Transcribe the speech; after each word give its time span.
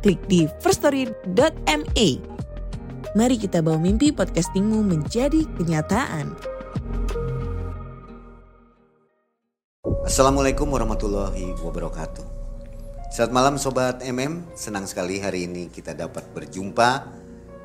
klik 0.00 0.20
di 0.26 0.48
firststory.me. 0.64 2.08
Mari 3.14 3.36
kita 3.36 3.60
bawa 3.60 3.76
mimpi 3.76 4.10
podcastingmu 4.10 4.80
menjadi 4.80 5.44
kenyataan. 5.60 6.32
Assalamualaikum 10.08 10.66
warahmatullahi 10.66 11.54
wabarakatuh. 11.60 12.26
Selamat 13.10 13.32
malam 13.34 13.54
Sobat 13.58 14.02
MM, 14.06 14.54
senang 14.54 14.86
sekali 14.86 15.18
hari 15.18 15.46
ini 15.50 15.66
kita 15.66 15.94
dapat 15.94 16.26
berjumpa 16.30 17.10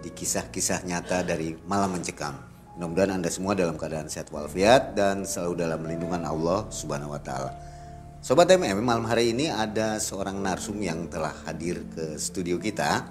di 0.02 0.09
kisah-kisah 0.09 0.86
nyata 0.86 1.22
dari 1.22 1.53
malam 1.70 1.94
mencekam. 1.94 2.33
Mudah-mudahan 2.75 3.22
Anda 3.22 3.30
semua 3.30 3.53
dalam 3.53 3.77
keadaan 3.80 4.09
sehat 4.09 4.33
walafiat 4.33 4.97
dan 4.97 5.23
selalu 5.23 5.63
dalam 5.63 5.86
lindungan 5.86 6.25
Allah 6.25 6.67
Subhanahu 6.73 7.13
wa 7.13 7.22
taala. 7.22 7.74
Sobat 8.25 8.49
MM, 8.49 8.81
malam 8.81 9.05
hari 9.05 9.38
ini 9.38 9.53
ada 9.53 10.02
seorang 10.02 10.41
narsum 10.41 10.81
yang 10.81 11.05
telah 11.13 11.29
hadir 11.45 11.85
ke 11.93 12.17
studio 12.17 12.57
kita 12.57 13.05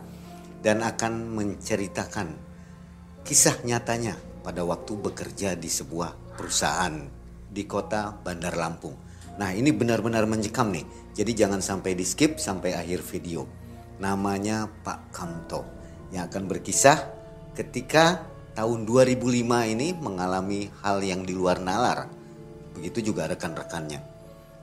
dan 0.59 0.83
akan 0.83 1.31
menceritakan 1.39 2.35
kisah 3.23 3.63
nyatanya 3.63 4.19
pada 4.43 4.67
waktu 4.67 4.99
bekerja 4.99 5.55
di 5.55 5.71
sebuah 5.71 6.35
perusahaan 6.35 6.99
di 7.47 7.63
kota 7.63 8.11
Bandar 8.11 8.59
Lampung. 8.59 8.99
Nah, 9.39 9.55
ini 9.55 9.71
benar-benar 9.71 10.27
mencekam 10.27 10.75
nih. 10.75 10.83
Jadi 11.15 11.47
jangan 11.47 11.63
sampai 11.63 11.95
di 11.95 12.03
skip 12.03 12.43
sampai 12.43 12.75
akhir 12.75 13.07
video. 13.07 13.47
Namanya 14.03 14.67
Pak 14.67 15.15
Kamto 15.15 15.63
yang 16.11 16.27
akan 16.27 16.51
berkisah 16.51 16.99
ketika 17.55 18.27
tahun 18.59 18.83
2005 18.83 19.31
ini 19.79 19.95
mengalami 19.95 20.75
hal 20.83 20.99
yang 21.07 21.23
di 21.23 21.39
luar 21.39 21.63
nalar. 21.63 22.11
Begitu 22.75 23.15
juga 23.15 23.31
rekan-rekannya. 23.31 24.14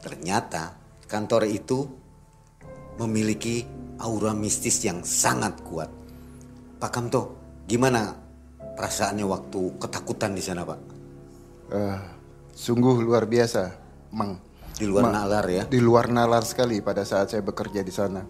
Ternyata 0.01 0.75
kantor 1.05 1.45
itu 1.45 1.85
memiliki 2.97 3.63
aura 4.01 4.33
mistis 4.33 4.81
yang 4.81 5.05
sangat 5.05 5.61
kuat. 5.61 5.89
Pak 6.81 6.89
Kamto, 6.89 7.37
gimana 7.69 8.17
perasaannya 8.73 9.25
waktu 9.29 9.77
ketakutan 9.77 10.33
di 10.33 10.41
sana, 10.41 10.65
Pak? 10.65 10.79
Uh, 11.71 12.01
sungguh 12.57 13.05
luar 13.05 13.29
biasa, 13.29 13.77
Mang. 14.09 14.41
Di 14.81 14.89
luar 14.89 15.13
Ma 15.13 15.21
nalar 15.21 15.45
ya? 15.45 15.63
Di 15.69 15.77
luar 15.77 16.09
nalar 16.09 16.41
sekali 16.41 16.81
pada 16.81 17.05
saat 17.05 17.29
saya 17.29 17.45
bekerja 17.45 17.85
di 17.85 17.93
sana. 17.93 18.25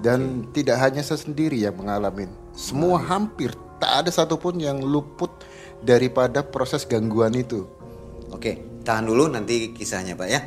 Dan 0.00 0.48
okay. 0.48 0.64
tidak 0.64 0.80
hanya 0.80 1.04
saya 1.04 1.20
sendiri 1.20 1.60
yang 1.60 1.76
mengalami. 1.76 2.24
Semua 2.56 2.96
nah. 2.96 3.04
hampir 3.12 3.52
tak 3.76 4.04
ada 4.04 4.10
satupun 4.12 4.56
yang 4.56 4.80
luput 4.80 5.28
daripada 5.84 6.40
proses 6.40 6.88
gangguan 6.88 7.36
itu. 7.36 7.68
Oke, 8.32 8.80
tahan 8.80 9.04
dulu 9.04 9.28
nanti 9.28 9.76
kisahnya 9.76 10.16
Pak 10.16 10.28
ya. 10.28 10.40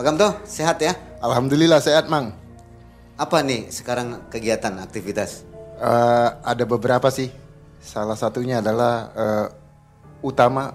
Pak 0.00 0.16
Kamto, 0.16 0.32
sehat 0.48 0.80
ya? 0.80 0.96
Alhamdulillah 1.20 1.76
sehat, 1.76 2.08
Mang. 2.08 2.32
Apa 3.20 3.44
nih 3.44 3.68
sekarang 3.68 4.32
kegiatan 4.32 4.72
aktivitas? 4.80 5.44
Uh, 5.76 6.40
ada 6.40 6.64
beberapa 6.64 7.12
sih. 7.12 7.28
Salah 7.84 8.16
satunya 8.16 8.64
adalah 8.64 9.12
uh, 9.12 9.46
utama 10.24 10.72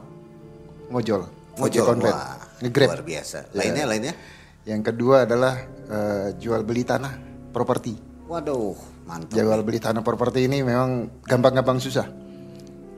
ngojol. 0.94 1.25
Ngojol, 1.58 2.06
wah. 2.06 2.38
Nge-grab. 2.62 2.94
Luar 2.94 3.02
biasa. 3.02 3.50
Lainnya, 3.58 3.90
ya. 3.90 3.90
lainnya? 3.90 4.13
Yang 4.62 4.94
kedua 4.94 5.25
adalah 5.25 5.57
uh, 5.90 6.30
jual 6.38 6.62
beli 6.62 6.86
tanah, 6.86 7.18
properti. 7.50 7.97
Waduh, 8.30 8.78
mantap. 9.09 9.42
Jual 9.42 9.66
beli 9.66 9.81
tanah 9.81 10.06
properti 10.06 10.46
ini 10.46 10.62
memang 10.62 11.25
gampang-gampang 11.25 11.81
susah. 11.81 12.06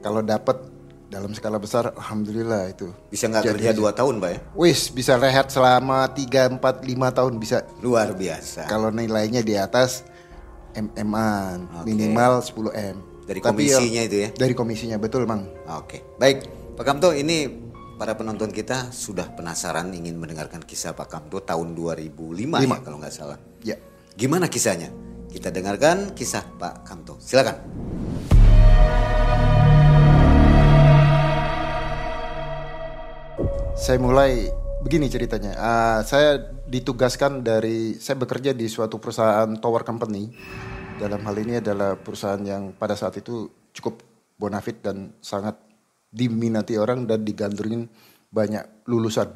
Kalau 0.04 0.20
dapat 0.28 0.60
dalam 1.08 1.32
skala 1.32 1.56
besar, 1.56 1.96
alhamdulillah 1.96 2.68
itu. 2.68 2.92
Bisa 3.08 3.32
nggak 3.32 3.56
kerja 3.56 3.72
dua 3.72 3.96
tahun, 3.96 4.20
pak 4.20 4.30
ya? 4.30 4.40
Wis, 4.60 4.92
bisa 4.92 5.16
rehat 5.16 5.48
selama 5.48 6.04
3, 6.12 6.60
4, 6.60 6.60
5 6.60 7.18
tahun 7.18 7.34
bisa. 7.40 7.64
Luar 7.80 8.12
biasa. 8.12 8.68
Kalau 8.68 8.92
nilainya 8.92 9.40
di 9.40 9.56
atas 9.56 10.04
MMA 10.76 11.32
okay. 11.64 11.86
minimal 11.88 12.44
10 12.44 12.76
m. 12.76 12.96
Dari 13.28 13.40
komisinya 13.44 14.02
Tapi, 14.04 14.10
itu 14.12 14.18
ya? 14.24 14.30
Dari 14.36 14.54
komisinya 14.56 14.98
betul, 15.00 15.24
mang. 15.28 15.48
Oke, 15.72 16.00
okay. 16.00 16.00
baik. 16.20 16.38
Pak 16.76 16.86
Kamto, 16.86 17.10
ini 17.16 17.50
para 17.98 18.14
penonton 18.14 18.54
kita 18.54 18.94
sudah 18.94 19.34
penasaran 19.34 19.90
ingin 19.90 20.16
mendengarkan 20.16 20.62
kisah 20.62 20.94
Pak 20.94 21.10
Kamto 21.10 21.42
tahun 21.42 21.74
2005 21.74 22.14
5. 22.14 22.62
ya 22.62 22.78
kalau 22.84 22.98
nggak 23.02 23.16
salah. 23.16 23.40
Ya. 23.66 23.76
Gimana 24.14 24.48
kisahnya? 24.48 24.94
Kita 25.28 25.50
dengarkan 25.50 26.14
kisah 26.14 26.46
Pak 26.56 26.86
Kamto. 26.86 27.18
Silakan. 27.20 27.58
Saya 33.78 34.02
mulai 34.02 34.50
begini 34.82 35.06
ceritanya. 35.06 35.54
Uh, 35.54 36.00
saya 36.02 36.42
ditugaskan 36.66 37.46
dari 37.46 37.94
saya 38.02 38.18
bekerja 38.18 38.58
di 38.58 38.66
suatu 38.66 38.98
perusahaan 38.98 39.54
tower 39.62 39.86
company. 39.86 40.34
Dalam 40.98 41.22
hal 41.22 41.38
ini 41.38 41.62
adalah 41.62 41.94
perusahaan 41.94 42.42
yang 42.42 42.74
pada 42.74 42.98
saat 42.98 43.22
itu 43.22 43.46
cukup 43.78 44.02
bonafit 44.42 44.82
dan 44.82 45.14
sangat 45.22 45.62
diminati 46.10 46.74
orang 46.74 47.06
dan 47.06 47.22
digandrungin 47.22 47.86
banyak 48.34 48.66
lulusan. 48.90 49.30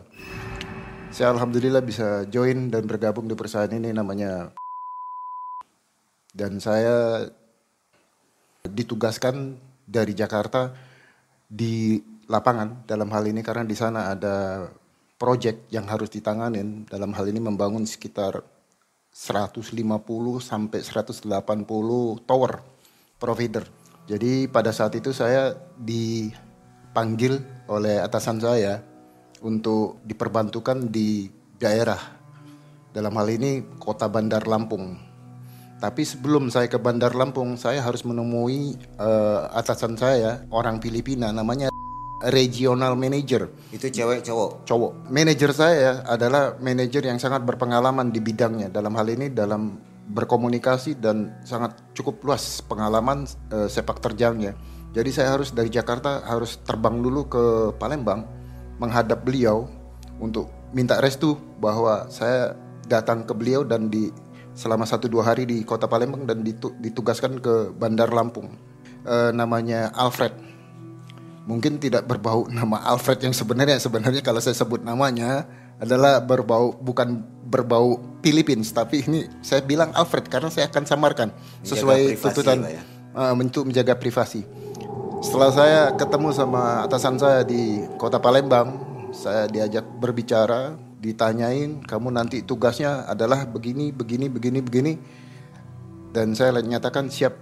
Saya 1.14 1.38
alhamdulillah 1.38 1.86
bisa 1.86 2.26
join 2.26 2.74
dan 2.74 2.90
bergabung 2.90 3.30
di 3.30 3.38
perusahaan 3.38 3.70
ini 3.70 3.94
namanya 3.94 4.50
dan 6.34 6.58
saya 6.58 7.30
ditugaskan 8.66 9.60
dari 9.86 10.18
Jakarta 10.18 10.74
di 11.46 12.00
lapangan 12.32 12.88
dalam 12.88 13.12
hal 13.12 13.28
ini 13.28 13.44
karena 13.44 13.68
di 13.68 13.76
sana 13.76 14.16
ada 14.16 14.66
proyek 15.20 15.68
yang 15.68 15.84
harus 15.92 16.08
ditanganin 16.08 16.88
dalam 16.88 17.12
hal 17.12 17.28
ini 17.28 17.44
membangun 17.44 17.84
sekitar 17.84 18.40
150 19.12 19.68
sampai 20.40 20.80
180 20.80 21.28
tower 22.24 22.64
provider. 23.20 23.68
Jadi 24.08 24.48
pada 24.48 24.72
saat 24.72 24.96
itu 24.96 25.12
saya 25.12 25.52
di 25.76 26.32
dipanggil 26.92 27.40
oleh 27.72 28.04
atasan 28.04 28.44
saya 28.44 28.84
untuk 29.48 30.04
diperbantukan 30.04 30.92
di 30.92 31.32
daerah. 31.56 32.20
Dalam 32.92 33.16
hal 33.16 33.32
ini 33.32 33.64
kota 33.80 34.12
Bandar 34.12 34.44
Lampung. 34.44 35.00
Tapi 35.80 36.04
sebelum 36.04 36.52
saya 36.52 36.68
ke 36.68 36.76
Bandar 36.76 37.16
Lampung, 37.16 37.56
saya 37.56 37.80
harus 37.80 38.04
menemui 38.04 38.76
uh, 39.00 39.48
atasan 39.56 39.96
saya, 39.96 40.44
orang 40.52 40.84
Filipina, 40.84 41.32
namanya 41.32 41.72
regional 42.30 42.94
manager. 42.94 43.50
Itu 43.74 43.90
cewek 43.90 44.22
cowok? 44.22 44.68
Cowok. 44.70 44.92
Manager 45.10 45.52
saya 45.56 46.06
adalah 46.06 46.60
manajer 46.62 47.10
yang 47.10 47.18
sangat 47.18 47.42
berpengalaman 47.42 48.14
di 48.14 48.22
bidangnya. 48.22 48.70
Dalam 48.70 48.94
hal 48.94 49.08
ini 49.10 49.34
dalam 49.34 49.82
berkomunikasi 50.12 51.00
dan 51.00 51.40
sangat 51.48 51.78
cukup 51.96 52.22
luas 52.22 52.62
pengalaman 52.68 53.26
uh, 53.50 53.66
sepak 53.72 54.04
terjangnya. 54.04 54.54
Jadi 54.92 55.10
saya 55.10 55.40
harus 55.40 55.56
dari 55.56 55.72
Jakarta 55.72 56.28
harus 56.28 56.60
terbang 56.68 57.00
dulu 57.00 57.32
ke 57.32 57.44
Palembang 57.80 58.28
menghadap 58.76 59.24
beliau 59.24 59.72
untuk 60.20 60.52
minta 60.76 61.00
restu 61.00 61.40
bahwa 61.64 62.12
saya 62.12 62.60
datang 62.92 63.24
ke 63.24 63.32
beliau 63.32 63.64
dan 63.64 63.88
di 63.88 64.12
selama 64.52 64.84
satu 64.84 65.08
dua 65.08 65.32
hari 65.32 65.48
di 65.48 65.64
kota 65.64 65.88
Palembang 65.88 66.28
dan 66.28 66.44
ditugaskan 66.84 67.40
ke 67.40 67.72
Bandar 67.72 68.12
Lampung. 68.12 68.52
E, 69.08 69.32
namanya 69.32 69.96
Alfred. 69.96 70.36
Mungkin 71.42 71.82
tidak 71.82 72.06
berbau 72.06 72.46
nama 72.46 72.78
Alfred 72.86 73.18
yang 73.26 73.34
sebenarnya 73.34 73.82
sebenarnya 73.82 74.22
kalau 74.22 74.38
saya 74.38 74.54
sebut 74.54 74.86
namanya 74.86 75.50
adalah 75.82 76.22
berbau 76.22 76.78
bukan 76.78 77.26
berbau 77.50 77.98
Philippines 78.22 78.70
tapi 78.70 79.02
ini 79.10 79.26
saya 79.42 79.66
bilang 79.66 79.90
Alfred 79.98 80.30
karena 80.30 80.54
saya 80.54 80.70
akan 80.70 80.86
samarkan 80.86 81.34
sesuai 81.66 82.22
tuntutan 82.22 82.62
ya. 82.70 82.82
uh, 83.18 83.34
untuk 83.34 83.66
menjaga 83.66 83.98
privasi. 83.98 84.46
Setelah 85.22 85.50
saya 85.54 85.82
ketemu 85.98 86.34
sama 86.34 86.86
atasan 86.86 87.18
saya 87.18 87.46
di 87.46 87.86
kota 87.98 88.18
Palembang, 88.18 88.78
saya 89.14 89.46
diajak 89.46 89.86
berbicara, 90.02 90.74
ditanyain, 90.98 91.82
kamu 91.86 92.10
nanti 92.10 92.42
tugasnya 92.42 93.06
adalah 93.06 93.46
begini, 93.46 93.94
begini, 93.94 94.30
begini, 94.30 94.60
begini. 94.66 94.94
Dan 96.10 96.34
saya 96.34 96.58
nyatakan 96.58 97.10
siap. 97.14 97.38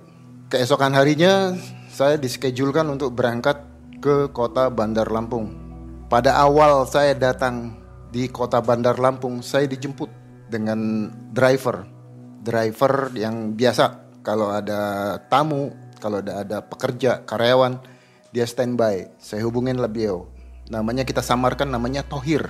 Keesokan 0.50 0.98
harinya 0.98 1.54
saya 1.94 2.18
diskejulkan 2.18 2.84
untuk 2.90 3.14
berangkat 3.14 3.62
ke 4.00 4.32
kota 4.32 4.72
Bandar 4.72 5.12
Lampung. 5.12 5.52
Pada 6.10 6.40
awal 6.42 6.88
saya 6.90 7.14
datang 7.14 7.78
di 8.10 8.26
kota 8.32 8.64
Bandar 8.64 8.98
Lampung, 8.98 9.46
saya 9.46 9.70
dijemput 9.70 10.10
dengan 10.50 11.12
driver. 11.36 11.86
Driver 12.42 13.14
yang 13.14 13.54
biasa 13.54 14.10
kalau 14.24 14.50
ada 14.50 15.16
tamu, 15.30 15.70
kalau 16.00 16.24
ada 16.24 16.42
ada 16.42 16.58
pekerja, 16.64 17.22
karyawan, 17.28 17.78
dia 18.32 18.48
standby. 18.48 19.12
Saya 19.20 19.46
hubungin 19.46 19.78
beliau. 19.78 20.26
Namanya 20.72 21.04
kita 21.04 21.22
samarkan 21.22 21.70
namanya 21.70 22.02
Tohir. 22.08 22.50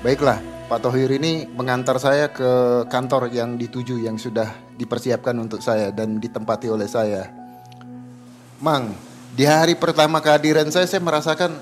Baiklah, 0.00 0.38
Pak 0.70 0.84
Tohir 0.84 1.10
ini 1.10 1.48
mengantar 1.50 1.98
saya 1.98 2.30
ke 2.30 2.84
kantor 2.86 3.34
yang 3.34 3.58
dituju 3.58 3.98
yang 3.98 4.14
sudah 4.14 4.46
dipersiapkan 4.78 5.34
untuk 5.40 5.58
saya 5.58 5.90
dan 5.90 6.22
ditempati 6.22 6.70
oleh 6.70 6.86
saya. 6.86 7.26
Mang, 8.62 8.94
di 9.38 9.46
hari 9.46 9.78
pertama 9.78 10.18
kehadiran 10.18 10.66
saya 10.66 10.90
saya 10.90 10.98
merasakan 10.98 11.54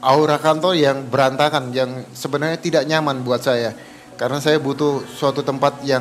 aura 0.00 0.40
kantor 0.40 0.72
yang 0.72 1.04
berantakan 1.04 1.68
yang 1.68 2.08
sebenarnya 2.16 2.56
tidak 2.56 2.88
nyaman 2.88 3.20
buat 3.20 3.44
saya. 3.44 3.76
Karena 4.16 4.40
saya 4.40 4.56
butuh 4.56 5.04
suatu 5.04 5.44
tempat 5.44 5.84
yang 5.84 6.00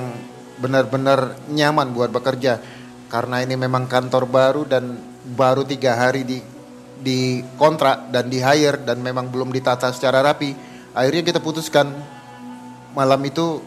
benar-benar 0.63 1.35
nyaman 1.51 1.91
buat 1.91 2.07
bekerja. 2.07 2.63
Karena 3.11 3.43
ini 3.43 3.59
memang 3.59 3.91
kantor 3.91 4.23
baru 4.31 4.63
dan 4.63 4.95
baru 5.35 5.67
tiga 5.67 5.99
hari 5.99 6.23
di 6.23 6.39
di 7.01 7.43
kontrak 7.59 8.07
dan 8.07 8.31
di 8.31 8.39
hire 8.39 8.79
dan 8.79 9.03
memang 9.03 9.27
belum 9.27 9.51
ditata 9.51 9.91
secara 9.91 10.23
rapi. 10.23 10.55
Akhirnya 10.95 11.35
kita 11.35 11.39
putuskan 11.43 11.91
malam 12.95 13.19
itu 13.27 13.59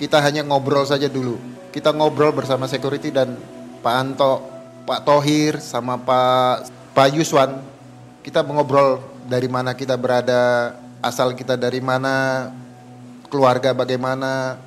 kita 0.00 0.24
hanya 0.24 0.40
ngobrol 0.40 0.88
saja 0.88 1.04
dulu. 1.12 1.36
Kita 1.68 1.92
ngobrol 1.92 2.32
bersama 2.32 2.64
security 2.64 3.12
dan 3.12 3.36
Pak 3.84 3.94
Anto 3.94 4.49
Pak 4.84 5.00
Tohir 5.06 5.60
sama 5.60 5.96
Pak 6.00 6.68
Pak 6.96 7.08
Yuswan 7.14 7.60
kita 8.20 8.44
mengobrol 8.44 9.00
dari 9.24 9.46
mana 9.46 9.72
kita 9.72 9.94
berada, 9.94 10.74
asal 11.00 11.32
kita 11.32 11.54
dari 11.56 11.78
mana, 11.78 12.50
keluarga 13.30 13.72
bagaimana, 13.72 14.58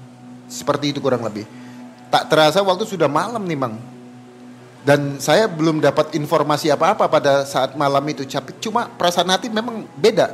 seperti 0.47 0.95
itu 0.95 0.99
kurang 1.03 1.21
lebih. 1.27 1.45
Tak 2.07 2.31
terasa 2.31 2.63
waktu 2.63 2.87
sudah 2.87 3.11
malam 3.11 3.43
nih 3.43 3.59
Bang. 3.59 3.75
Dan 4.83 5.15
saya 5.19 5.47
belum 5.47 5.79
dapat 5.79 6.11
informasi 6.15 6.67
apa-apa 6.67 7.07
pada 7.07 7.47
saat 7.47 7.71
malam 7.79 8.03
itu. 8.07 8.27
Cuma 8.59 8.91
perasaan 8.91 9.31
hati 9.31 9.47
memang 9.47 9.87
beda. 9.95 10.27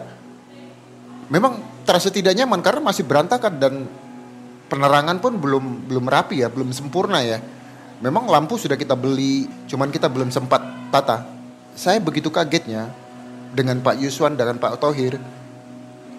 Memang 1.29 1.61
terasa 1.85 2.09
tidak 2.09 2.33
nyaman 2.33 2.57
karena 2.65 2.81
masih 2.81 3.05
berantakan 3.05 3.53
dan 3.61 3.73
penerangan 4.65 5.21
pun 5.21 5.37
belum 5.37 5.85
belum 5.85 6.05
rapi 6.09 6.41
ya, 6.41 6.49
belum 6.49 6.73
sempurna 6.73 7.21
ya. 7.21 7.37
Memang 7.99 8.31
lampu 8.31 8.55
sudah 8.55 8.79
kita 8.79 8.95
beli, 8.95 9.51
cuman 9.67 9.91
kita 9.91 10.07
belum 10.07 10.31
sempat 10.31 10.63
tata. 10.87 11.27
Saya 11.75 11.99
begitu 11.99 12.31
kagetnya 12.31 12.87
dengan 13.51 13.81
Pak 13.81 13.99
Yuswan 13.99 14.37
dengan 14.37 14.61
Pak 14.61 14.77
Tohir 14.79 15.17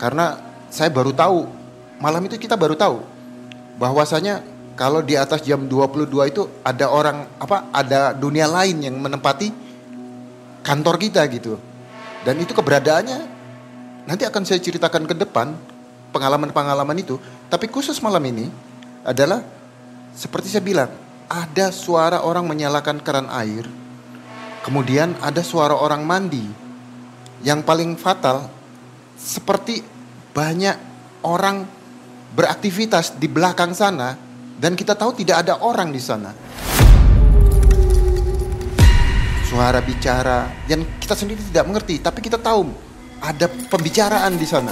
karena 0.01 0.41
saya 0.73 0.91
baru 0.91 1.15
tahu 1.15 1.47
malam 2.03 2.23
itu 2.27 2.41
kita 2.41 2.59
baru 2.59 2.75
tahu 2.75 3.05
bahwasanya 3.79 4.43
kalau 4.75 5.05
di 5.05 5.15
atas 5.15 5.45
jam 5.45 5.69
22 5.69 6.09
itu 6.33 6.49
ada 6.65 6.89
orang 6.89 7.29
apa 7.37 7.69
ada 7.69 8.17
dunia 8.17 8.49
lain 8.49 8.81
yang 8.81 8.97
menempati 8.97 9.53
kantor 10.65 10.97
kita 10.97 11.25
gitu. 11.29 11.61
Dan 12.25 12.37
itu 12.41 12.53
keberadaannya. 12.53 13.41
Nanti 14.09 14.25
akan 14.25 14.43
saya 14.49 14.61
ceritakan 14.61 15.05
ke 15.05 15.15
depan 15.17 15.53
pengalaman-pengalaman 16.13 16.97
itu. 16.97 17.21
Tapi 17.53 17.69
khusus 17.69 18.01
malam 18.01 18.21
ini 18.25 18.49
adalah 19.05 19.45
seperti 20.17 20.49
saya 20.49 20.65
bilang 20.65 20.91
ada 21.31 21.71
suara 21.71 22.27
orang 22.27 22.51
menyalakan 22.51 22.99
keran 22.99 23.31
air 23.31 23.71
kemudian 24.67 25.15
ada 25.23 25.41
suara 25.47 25.79
orang 25.79 26.03
mandi 26.03 26.43
yang 27.47 27.63
paling 27.63 27.95
fatal 27.95 28.51
seperti 29.15 29.81
banyak 30.35 30.77
orang 31.25 31.65
beraktivitas 32.35 33.17
di 33.19 33.27
belakang 33.27 33.73
sana 33.73 34.17
dan 34.61 34.77
kita 34.77 34.93
tahu 34.93 35.17
tidak 35.17 35.41
ada 35.47 35.65
orang 35.65 35.89
di 35.89 35.97
sana. 35.97 36.37
Suara 39.49 39.83
bicara 39.83 40.47
yang 40.71 40.85
kita 41.01 41.17
sendiri 41.17 41.41
tidak 41.43 41.65
mengerti, 41.67 41.99
tapi 41.99 42.23
kita 42.23 42.39
tahu 42.39 42.71
ada 43.19 43.51
pembicaraan 43.51 44.37
di 44.37 44.47
sana. 44.47 44.71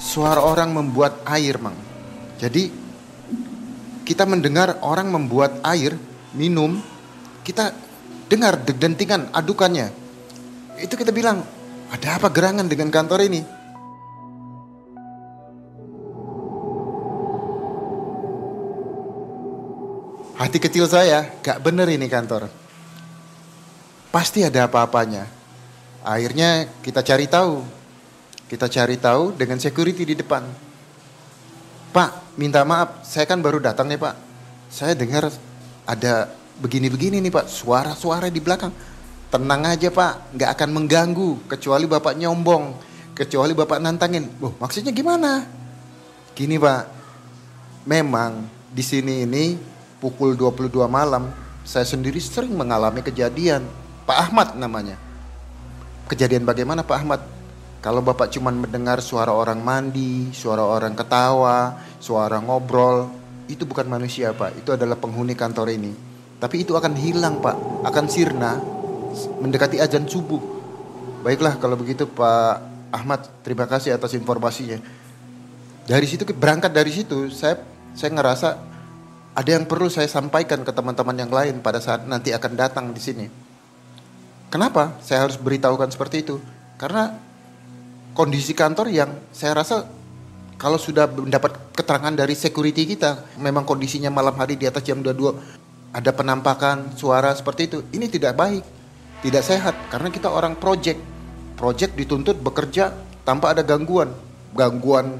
Suara 0.00 0.40
orang 0.40 0.72
membuat 0.72 1.22
air, 1.28 1.60
Mang. 1.60 1.76
Jadi 2.40 2.85
kita 4.06 4.22
mendengar 4.22 4.78
orang 4.86 5.10
membuat 5.10 5.58
air, 5.66 5.98
minum, 6.30 6.78
kita 7.42 7.74
dengar 8.30 8.62
dentingan 8.62 9.34
adukannya 9.34 10.06
itu 10.76 10.92
kita 10.92 11.08
bilang, 11.08 11.40
ada 11.88 12.20
apa 12.20 12.28
gerangan 12.28 12.68
dengan 12.68 12.92
kantor 12.92 13.24
ini? 13.24 13.40
Hati 20.36 20.58
kecil 20.60 20.84
saya, 20.84 21.32
gak 21.40 21.64
bener 21.64 21.88
ini 21.88 22.04
kantor. 22.12 22.52
Pasti 24.12 24.44
ada 24.44 24.68
apa-apanya. 24.68 25.24
Akhirnya 26.04 26.68
kita 26.84 27.00
cari 27.00 27.24
tahu. 27.24 27.64
Kita 28.46 28.68
cari 28.68 29.00
tahu 29.00 29.32
dengan 29.34 29.56
security 29.58 30.06
di 30.06 30.14
depan. 30.14 30.44
Pak, 31.90 32.10
minta 32.36 32.62
maaf, 32.62 33.02
saya 33.02 33.24
kan 33.26 33.42
baru 33.42 33.58
datang 33.58 33.90
nih 33.90 34.00
pak. 34.00 34.14
Saya 34.70 34.92
dengar 34.92 35.28
ada 35.88 36.30
begini-begini 36.60 37.20
nih 37.20 37.32
pak, 37.32 37.48
suara-suara 37.50 38.30
di 38.32 38.40
belakang 38.40 38.72
Tenang 39.26 39.66
aja 39.66 39.90
pak, 39.90 40.38
nggak 40.38 40.50
akan 40.54 40.70
mengganggu 40.70 41.50
kecuali 41.50 41.90
bapak 41.90 42.14
nyombong, 42.14 42.78
kecuali 43.10 43.58
bapak 43.58 43.82
nantangin. 43.82 44.30
Oh, 44.38 44.54
maksudnya 44.62 44.94
gimana? 44.94 45.42
Gini 46.30 46.54
pak, 46.62 46.86
memang 47.90 48.46
di 48.70 48.86
sini 48.86 49.26
ini 49.26 49.58
pukul 49.98 50.38
22 50.38 50.86
malam 50.86 51.26
saya 51.66 51.82
sendiri 51.82 52.22
sering 52.22 52.54
mengalami 52.54 53.02
kejadian. 53.02 53.66
Pak 54.06 54.30
Ahmad 54.30 54.54
namanya. 54.54 54.94
Kejadian 56.06 56.46
bagaimana 56.46 56.86
Pak 56.86 56.96
Ahmad? 57.02 57.20
Kalau 57.82 57.98
Bapak 58.06 58.30
cuma 58.30 58.54
mendengar 58.54 59.02
suara 59.02 59.34
orang 59.34 59.58
mandi, 59.58 60.30
suara 60.30 60.62
orang 60.62 60.94
ketawa, 60.94 61.74
suara 62.06 62.38
ngobrol, 62.38 63.10
itu 63.50 63.66
bukan 63.66 63.90
manusia 63.90 64.30
Pak, 64.30 64.62
itu 64.62 64.70
adalah 64.70 64.94
penghuni 64.94 65.34
kantor 65.34 65.74
ini. 65.74 65.90
Tapi 66.38 66.62
itu 66.62 66.78
akan 66.78 66.94
hilang 66.94 67.42
Pak, 67.42 67.82
akan 67.82 68.04
sirna 68.06 68.62
mendekati 69.42 69.82
azan 69.82 70.06
subuh. 70.06 70.38
Baiklah 71.26 71.58
kalau 71.58 71.74
begitu 71.74 72.06
Pak 72.06 72.62
Ahmad, 72.94 73.26
terima 73.42 73.66
kasih 73.66 73.98
atas 73.98 74.14
informasinya. 74.14 74.78
Dari 75.86 76.06
situ 76.06 76.22
berangkat 76.30 76.70
dari 76.70 76.94
situ 76.94 77.30
saya 77.30 77.62
saya 77.94 78.10
ngerasa 78.14 78.48
ada 79.36 79.50
yang 79.50 79.66
perlu 79.66 79.90
saya 79.90 80.06
sampaikan 80.06 80.62
ke 80.62 80.70
teman-teman 80.74 81.16
yang 81.18 81.30
lain 81.30 81.62
pada 81.62 81.82
saat 81.82 82.06
nanti 82.06 82.30
akan 82.30 82.52
datang 82.54 82.90
di 82.90 83.02
sini. 83.02 83.26
Kenapa 84.50 84.98
saya 85.02 85.26
harus 85.26 85.38
beritahukan 85.38 85.90
seperti 85.90 86.22
itu? 86.22 86.38
Karena 86.78 87.10
kondisi 88.16 88.54
kantor 88.54 88.88
yang 88.90 89.10
saya 89.34 89.58
rasa 89.58 89.86
kalau 90.56 90.80
sudah 90.80 91.04
mendapat 91.08 91.76
keterangan 91.76 92.12
dari 92.16 92.32
security 92.32 92.88
kita, 92.88 93.36
memang 93.40 93.68
kondisinya 93.68 94.08
malam 94.08 94.36
hari 94.36 94.56
di 94.56 94.64
atas 94.64 94.84
jam 94.84 95.04
22 95.04 95.94
ada 95.96 96.10
penampakan 96.12 96.92
suara 96.96 97.32
seperti 97.32 97.62
itu, 97.68 97.78
ini 97.96 98.08
tidak 98.08 98.36
baik 98.36 98.64
tidak 99.24 99.42
sehat 99.42 99.74
karena 99.88 100.12
kita 100.12 100.28
orang 100.28 100.54
project. 100.54 101.00
Project 101.56 101.96
dituntut 101.96 102.36
bekerja 102.36 102.92
tanpa 103.24 103.56
ada 103.56 103.64
gangguan. 103.64 104.12
Gangguan 104.52 105.16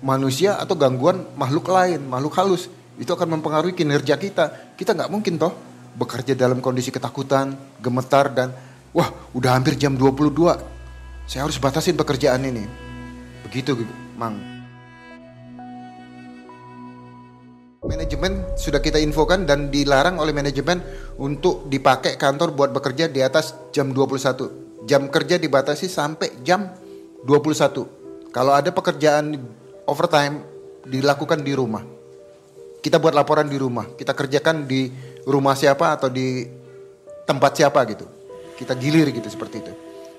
manusia 0.00 0.56
atau 0.56 0.78
gangguan 0.78 1.26
makhluk 1.34 1.66
lain, 1.68 2.06
makhluk 2.06 2.38
halus. 2.38 2.70
Itu 2.96 3.12
akan 3.18 3.36
mempengaruhi 3.36 3.74
kinerja 3.74 4.14
kita. 4.14 4.72
Kita 4.78 4.94
nggak 4.94 5.10
mungkin 5.10 5.36
toh 5.36 5.52
bekerja 5.98 6.38
dalam 6.38 6.62
kondisi 6.62 6.94
ketakutan, 6.94 7.58
gemetar 7.82 8.30
dan 8.30 8.54
wah 8.94 9.10
udah 9.34 9.58
hampir 9.58 9.74
jam 9.74 9.98
22. 9.98 10.30
Saya 11.26 11.44
harus 11.44 11.58
batasin 11.58 11.98
pekerjaan 11.98 12.46
ini. 12.46 12.62
Begitu, 13.44 13.74
Mang. 14.20 14.36
Manajemen 17.80 18.44
sudah 18.60 18.84
kita 18.84 19.00
infokan 19.00 19.48
dan 19.48 19.72
dilarang 19.72 20.20
oleh 20.20 20.36
manajemen 20.36 20.84
untuk 21.16 21.64
dipakai 21.72 22.20
kantor 22.20 22.52
buat 22.52 22.70
bekerja 22.76 23.08
di 23.08 23.24
atas 23.24 23.56
jam 23.72 23.96
21. 23.96 24.84
Jam 24.84 25.08
kerja 25.08 25.40
dibatasi 25.40 25.88
sampai 25.88 26.44
jam 26.44 26.68
21. 27.24 28.28
Kalau 28.28 28.52
ada 28.52 28.68
pekerjaan 28.70 29.40
overtime 29.88 30.44
dilakukan 30.84 31.40
di 31.40 31.56
rumah. 31.56 31.82
Kita 32.84 33.00
buat 33.00 33.16
laporan 33.16 33.48
di 33.48 33.56
rumah. 33.56 33.88
Kita 33.96 34.12
kerjakan 34.12 34.68
di 34.68 34.92
rumah 35.24 35.56
siapa 35.56 35.96
atau 35.96 36.12
di 36.12 36.44
tempat 37.24 37.56
siapa 37.56 37.80
gitu. 37.88 38.04
Kita 38.54 38.76
gilir 38.76 39.08
gitu 39.16 39.26
seperti 39.32 39.56
itu. 39.64 39.72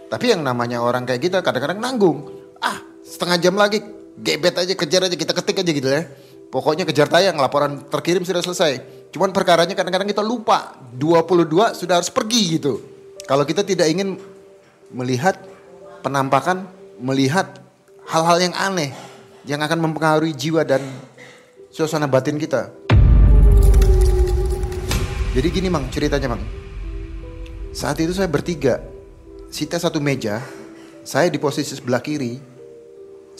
Tapi 0.09 0.33
yang 0.33 0.41
namanya 0.41 0.81
orang 0.81 1.05
kayak 1.05 1.21
kita 1.21 1.37
kadang-kadang 1.45 1.79
nanggung. 1.79 2.27
Ah, 2.59 2.90
setengah 3.05 3.37
jam 3.41 3.55
lagi 3.57 3.81
gebet 4.17 4.55
aja 4.57 4.73
kejar 4.73 5.01
aja 5.07 5.15
kita 5.17 5.33
ketik 5.33 5.61
aja 5.61 5.71
gitu 5.71 5.89
ya 5.89 6.03
Pokoknya 6.51 6.83
kejar 6.83 7.07
tayang, 7.07 7.39
laporan 7.39 7.87
terkirim 7.87 8.27
sudah 8.27 8.43
selesai. 8.43 9.07
Cuman 9.15 9.31
perkaranya 9.31 9.71
kadang-kadang 9.71 10.11
kita 10.11 10.19
lupa, 10.19 10.75
22 10.99 11.47
sudah 11.79 12.03
harus 12.03 12.11
pergi 12.11 12.59
gitu. 12.59 12.83
Kalau 13.23 13.47
kita 13.47 13.63
tidak 13.63 13.87
ingin 13.87 14.19
melihat 14.91 15.39
penampakan, 16.03 16.67
melihat 16.99 17.63
hal-hal 18.03 18.51
yang 18.51 18.51
aneh 18.59 18.91
yang 19.47 19.63
akan 19.63 19.79
mempengaruhi 19.79 20.35
jiwa 20.35 20.67
dan 20.67 20.83
suasana 21.71 22.03
batin 22.11 22.35
kita. 22.35 22.67
Jadi 25.31 25.47
gini 25.55 25.71
mang 25.71 25.87
ceritanya 25.87 26.35
mang. 26.35 26.43
Saat 27.71 28.03
itu 28.03 28.11
saya 28.11 28.27
bertiga, 28.27 28.83
Sita 29.47 29.79
satu 29.79 30.03
meja, 30.03 30.43
saya 31.07 31.31
di 31.31 31.39
posisi 31.39 31.79
sebelah 31.79 32.03
kiri, 32.03 32.50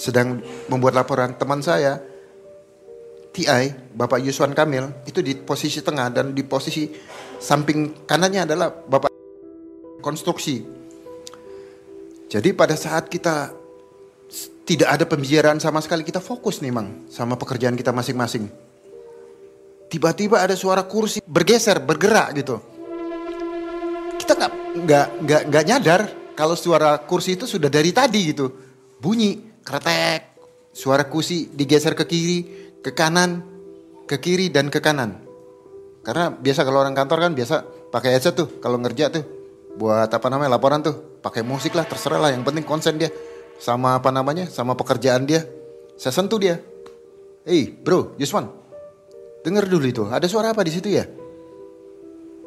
sedang 0.01 0.41
membuat 0.65 0.98
laporan 0.98 1.38
teman 1.38 1.62
saya, 1.62 2.01
TI, 3.29 3.93
Bapak 3.93 4.17
Yuswan 4.25 4.58
Kamil, 4.58 4.89
itu 5.05 5.22
di 5.22 5.38
posisi 5.38 5.86
tengah 5.86 6.10
dan 6.10 6.34
di 6.34 6.41
posisi 6.41 6.89
samping 7.38 8.10
kanannya 8.10 8.50
adalah 8.50 8.74
Bapak 8.74 9.13
konstruksi. 10.01 10.65
Jadi 12.25 12.50
pada 12.58 12.74
saat 12.74 13.05
kita 13.13 13.53
tidak 14.65 14.89
ada 14.89 15.05
pembicaraan 15.05 15.62
sama 15.62 15.86
sekali, 15.86 16.01
kita 16.01 16.17
fokus 16.17 16.65
nih 16.65 16.74
mang 16.74 17.05
sama 17.13 17.38
pekerjaan 17.38 17.77
kita 17.77 17.93
masing-masing. 17.93 18.50
Tiba-tiba 19.91 20.41
ada 20.41 20.58
suara 20.58 20.81
kursi 20.89 21.22
bergeser, 21.22 21.77
bergerak 21.84 22.34
gitu 22.41 22.58
kita 24.22 24.48
nggak 24.86 25.08
nggak 25.25 25.41
nggak 25.50 25.63
nyadar 25.65 26.01
kalau 26.38 26.55
suara 26.55 27.01
kursi 27.03 27.36
itu 27.36 27.50
sudah 27.50 27.67
dari 27.67 27.91
tadi 27.91 28.31
gitu 28.31 28.48
bunyi 29.01 29.50
kretek. 29.63 30.22
Suara 30.72 31.06
kursi 31.08 31.51
digeser 31.51 31.94
ke 31.96 32.08
kiri 32.08 32.39
ke 32.80 32.96
kanan 32.96 33.44
ke 34.08 34.18
kiri 34.20 34.48
dan 34.50 34.72
ke 34.72 34.80
kanan. 34.80 35.20
Karena 36.01 36.34
biasa 36.34 36.65
kalau 36.65 36.82
orang 36.82 36.98
kantor 36.98 37.30
kan 37.30 37.32
biasa 37.38 37.56
pakai 37.94 38.18
headset 38.18 38.36
tuh 38.36 38.60
kalau 38.63 38.80
ngerja 38.80 39.12
tuh. 39.12 39.24
Buat 39.72 40.12
apa 40.12 40.27
namanya 40.27 40.60
laporan 40.60 40.84
tuh. 40.84 41.20
Pakai 41.22 41.46
musik 41.46 41.77
lah 41.77 41.86
terserah 41.86 42.20
lah. 42.20 42.30
Yang 42.34 42.44
penting 42.48 42.65
konsen 42.65 43.00
dia. 43.00 43.12
Sama 43.62 44.00
apa 44.00 44.10
namanya 44.10 44.50
sama 44.50 44.74
pekerjaan 44.74 45.24
dia. 45.24 45.46
Saya 45.96 46.12
sentuh 46.12 46.41
dia. 46.41 46.58
Hey 47.46 47.74
bro 47.74 48.13
Yuswan 48.18 48.62
denger 49.41 49.65
dulu 49.68 49.86
itu. 49.86 50.03
Ada 50.08 50.25
suara 50.30 50.53
apa 50.53 50.62
di 50.62 50.72
situ 50.74 50.89
ya? 50.89 51.06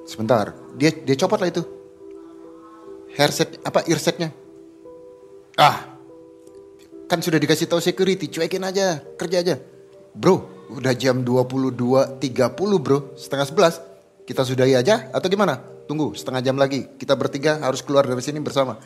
Sebentar, 0.04 0.54
dia 0.76 0.92
dia 0.92 1.16
copot 1.18 1.38
lah 1.40 1.50
itu. 1.50 1.62
Headset 3.14 3.62
apa 3.62 3.86
earsetnya. 3.86 4.30
Ah. 5.54 5.93
Kan 7.04 7.20
sudah 7.20 7.36
dikasih 7.36 7.68
tahu 7.68 7.84
security, 7.84 8.32
cuekin 8.32 8.64
aja, 8.64 9.04
kerja 9.20 9.44
aja. 9.44 9.56
Bro, 10.16 10.68
udah 10.72 10.94
jam 10.96 11.20
22.30 11.20 12.22
bro, 12.80 13.12
setengah 13.18 13.46
11. 13.50 14.24
Kita 14.24 14.40
sudahi 14.40 14.72
aja 14.72 15.12
atau 15.12 15.28
gimana? 15.28 15.60
Tunggu 15.84 16.16
setengah 16.16 16.40
jam 16.40 16.56
lagi, 16.56 16.88
kita 16.96 17.12
bertiga 17.12 17.60
harus 17.60 17.84
keluar 17.84 18.08
dari 18.08 18.24
sini 18.24 18.40
bersama. 18.40 18.80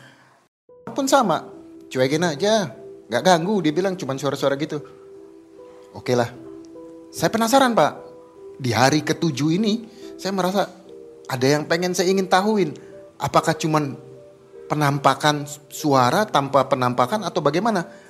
Pun 0.91 1.07
sama, 1.07 1.47
cuekin 1.87 2.27
aja, 2.27 2.75
gak 3.07 3.23
ganggu. 3.23 3.63
Dia 3.63 3.71
bilang 3.71 3.95
cuma 3.95 4.19
suara-suara 4.19 4.59
gitu. 4.59 4.83
Oke 5.95 6.11
lah, 6.11 6.27
saya 7.09 7.31
penasaran 7.31 7.71
pak. 7.71 7.91
Di 8.59 8.75
hari 8.75 8.99
ketujuh 8.99 9.55
ini, 9.55 9.87
saya 10.19 10.35
merasa 10.35 10.67
ada 11.31 11.47
yang 11.47 11.63
pengen 11.71 11.95
saya 11.95 12.11
ingin 12.11 12.27
tahuin. 12.27 12.75
Apakah 13.15 13.55
cuman 13.55 13.95
penampakan 14.67 15.47
suara 15.71 16.27
tanpa 16.27 16.67
penampakan 16.67 17.23
atau 17.23 17.39
bagaimana? 17.39 18.08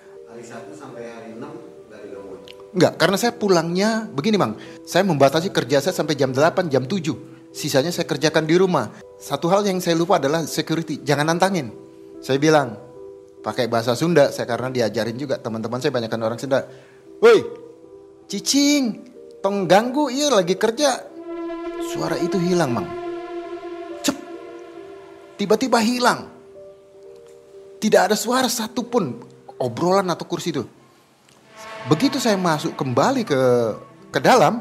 Enggak, 2.69 3.01
karena 3.01 3.17
saya 3.17 3.33
pulangnya 3.33 4.05
begini 4.13 4.37
Bang. 4.37 4.53
Saya 4.85 5.01
membatasi 5.05 5.49
kerja 5.49 5.81
saya 5.81 5.95
sampai 5.95 6.13
jam 6.13 6.29
8, 6.29 6.69
jam 6.69 6.85
7. 6.85 7.49
Sisanya 7.49 7.89
saya 7.89 8.05
kerjakan 8.05 8.45
di 8.45 8.55
rumah. 8.61 8.93
Satu 9.17 9.49
hal 9.49 9.65
yang 9.65 9.81
saya 9.81 9.97
lupa 9.97 10.21
adalah 10.21 10.45
security. 10.45 11.01
Jangan 11.01 11.33
nantangin. 11.33 11.73
Saya 12.21 12.37
bilang, 12.37 12.77
pakai 13.41 13.65
bahasa 13.65 13.97
Sunda. 13.97 14.29
Saya 14.29 14.45
karena 14.45 14.69
diajarin 14.69 15.17
juga. 15.17 15.41
Teman-teman 15.41 15.81
saya 15.81 15.89
banyakkan 15.89 16.21
orang 16.21 16.37
Sunda. 16.37 16.69
Woi, 17.19 17.41
cicing, 18.29 19.01
tong 19.41 19.65
ganggu 19.65 20.13
iya 20.13 20.29
lagi 20.29 20.53
kerja. 20.53 21.09
Suara 21.89 22.21
itu 22.21 22.37
hilang 22.37 22.77
Bang 22.77 22.99
tiba-tiba 25.39 25.79
hilang. 25.79 26.27
Tidak 27.79 28.11
ada 28.11 28.15
suara 28.19 28.51
satupun 28.51 29.23
obrolan 29.55 30.11
atau 30.11 30.27
kursi 30.27 30.51
itu. 30.51 30.67
Begitu 31.87 32.19
saya 32.19 32.35
masuk 32.35 32.75
kembali 32.75 33.23
ke 33.23 33.41
ke 34.09 34.19
dalam, 34.19 34.59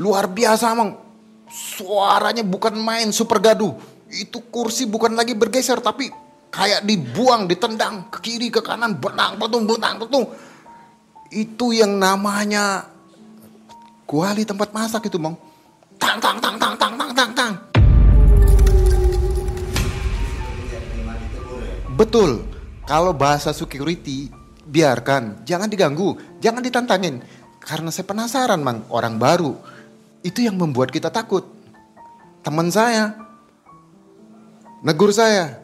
luar 0.00 0.26
biasa 0.26 0.74
emang 0.74 0.98
suaranya 1.46 2.42
bukan 2.42 2.74
main 2.74 3.12
super 3.14 3.38
gaduh. 3.38 3.76
Itu 4.08 4.42
kursi 4.50 4.88
bukan 4.88 5.14
lagi 5.14 5.36
bergeser 5.36 5.78
tapi 5.78 6.08
kayak 6.48 6.82
dibuang, 6.82 7.46
ditendang 7.46 8.08
ke 8.10 8.18
kiri 8.24 8.48
ke 8.48 8.64
kanan, 8.64 8.96
benang 8.98 9.36
betung 9.38 9.68
benang 9.68 10.00
betung. 10.00 10.26
Itu 11.28 11.76
yang 11.76 12.00
namanya 12.00 12.88
kuali 14.08 14.48
tempat 14.48 14.72
masak 14.72 15.12
itu, 15.12 15.20
Bang. 15.20 15.36
Tang 16.00 16.16
tang 16.18 16.40
tang 16.40 16.56
tang 16.56 16.74
tang 16.80 16.94
tang 16.96 17.12
tang 17.12 17.30
tang. 17.36 17.52
Betul. 21.98 22.46
Kalau 22.88 23.12
bahasa 23.12 23.52
security 23.52 24.32
biarkan, 24.68 25.48
jangan 25.48 25.72
diganggu, 25.72 26.14
jangan 26.44 26.60
ditantangin. 26.60 27.24
Karena 27.58 27.88
saya 27.88 28.04
penasaran, 28.04 28.60
Mang, 28.60 28.84
orang 28.92 29.16
baru. 29.16 29.56
Itu 30.20 30.44
yang 30.44 30.60
membuat 30.60 30.92
kita 30.92 31.08
takut. 31.08 31.44
Teman 32.44 32.68
saya 32.68 33.28
negur 34.82 35.10
saya. 35.10 35.58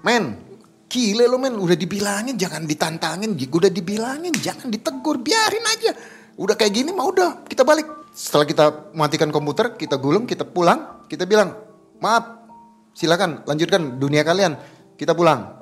Men, 0.00 0.38
gile 0.88 1.26
lo 1.26 1.36
men, 1.36 1.58
udah 1.58 1.76
dibilangin 1.76 2.38
jangan 2.38 2.64
ditantangin, 2.64 3.34
udah 3.34 3.70
dibilangin 3.70 4.32
jangan 4.38 4.70
ditegur, 4.70 5.20
biarin 5.20 5.64
aja. 5.66 5.92
Udah 6.38 6.54
kayak 6.54 6.72
gini 6.72 6.94
mah 6.94 7.06
udah, 7.10 7.30
kita 7.50 7.66
balik. 7.66 7.86
Setelah 8.14 8.46
kita 8.46 8.64
matikan 8.94 9.30
komputer, 9.30 9.74
kita 9.74 9.98
gulung, 9.98 10.26
kita 10.26 10.46
pulang, 10.46 11.06
kita 11.10 11.26
bilang, 11.26 11.54
maaf, 11.98 12.46
silakan 12.94 13.42
lanjutkan 13.46 13.98
dunia 13.98 14.22
kalian 14.22 14.54
kita 14.94 15.14
pulang. 15.14 15.58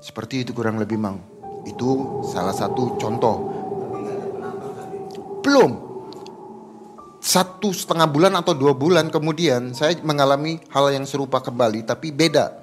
Seperti 0.00 0.44
itu 0.44 0.52
kurang 0.52 0.80
lebih 0.80 1.00
mang. 1.00 1.20
Itu 1.66 2.22
salah 2.22 2.54
satu 2.54 2.94
contoh. 2.94 3.36
Belum. 5.42 5.84
Satu 7.18 7.74
setengah 7.74 8.06
bulan 8.06 8.38
atau 8.38 8.54
dua 8.54 8.70
bulan 8.70 9.10
kemudian 9.10 9.74
saya 9.74 9.98
mengalami 10.06 10.62
hal 10.70 10.94
yang 10.94 11.02
serupa 11.02 11.42
kembali 11.42 11.82
tapi 11.82 12.14
beda. 12.14 12.62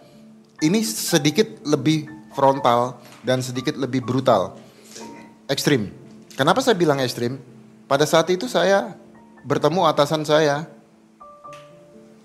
Ini 0.64 0.80
sedikit 0.88 1.68
lebih 1.68 2.08
frontal 2.32 2.96
dan 3.28 3.44
sedikit 3.44 3.76
lebih 3.76 4.00
brutal. 4.00 4.56
Ekstrim. 5.52 5.92
Kenapa 6.40 6.64
saya 6.64 6.80
bilang 6.80 7.04
ekstrim? 7.04 7.38
Pada 7.92 8.08
saat 8.08 8.32
itu 8.32 8.48
saya 8.48 8.96
bertemu 9.44 9.84
atasan 9.84 10.24
saya 10.24 10.64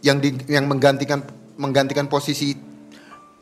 yang 0.01 0.23
di, 0.23 0.39
yang 0.47 0.71
menggantikan 0.71 1.27
menggantikan 1.59 2.07
posisi 2.07 2.55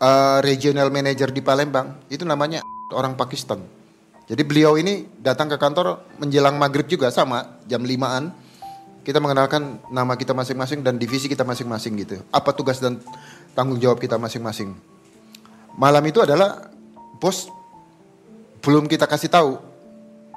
uh, 0.01 0.41
regional 0.41 0.89
manager 0.89 1.29
di 1.29 1.45
Palembang 1.45 2.01
itu 2.09 2.25
namanya 2.25 2.65
orang 2.93 3.19
Pakistan. 3.19 3.63
Jadi 4.27 4.43
beliau 4.43 4.75
ini 4.75 5.07
datang 5.23 5.47
ke 5.47 5.55
kantor 5.55 6.03
menjelang 6.19 6.59
maghrib 6.59 6.87
juga 6.91 7.15
sama 7.15 7.63
jam 7.71 7.83
limaan. 7.87 8.35
Kita 9.07 9.23
mengenalkan 9.23 9.79
nama 9.87 10.19
kita 10.19 10.35
masing-masing 10.35 10.83
dan 10.83 10.99
divisi 10.99 11.31
kita 11.31 11.47
masing-masing 11.47 11.95
gitu. 12.03 12.19
Apa 12.35 12.51
tugas 12.51 12.83
dan 12.83 12.99
tanggung 13.55 13.79
jawab 13.79 14.03
kita 14.03 14.19
masing-masing. 14.19 14.75
Malam 15.79 16.03
itu 16.11 16.19
adalah 16.27 16.75
bos 17.23 17.47
belum 18.67 18.91
kita 18.91 19.07
kasih 19.07 19.31
tahu. 19.31 19.63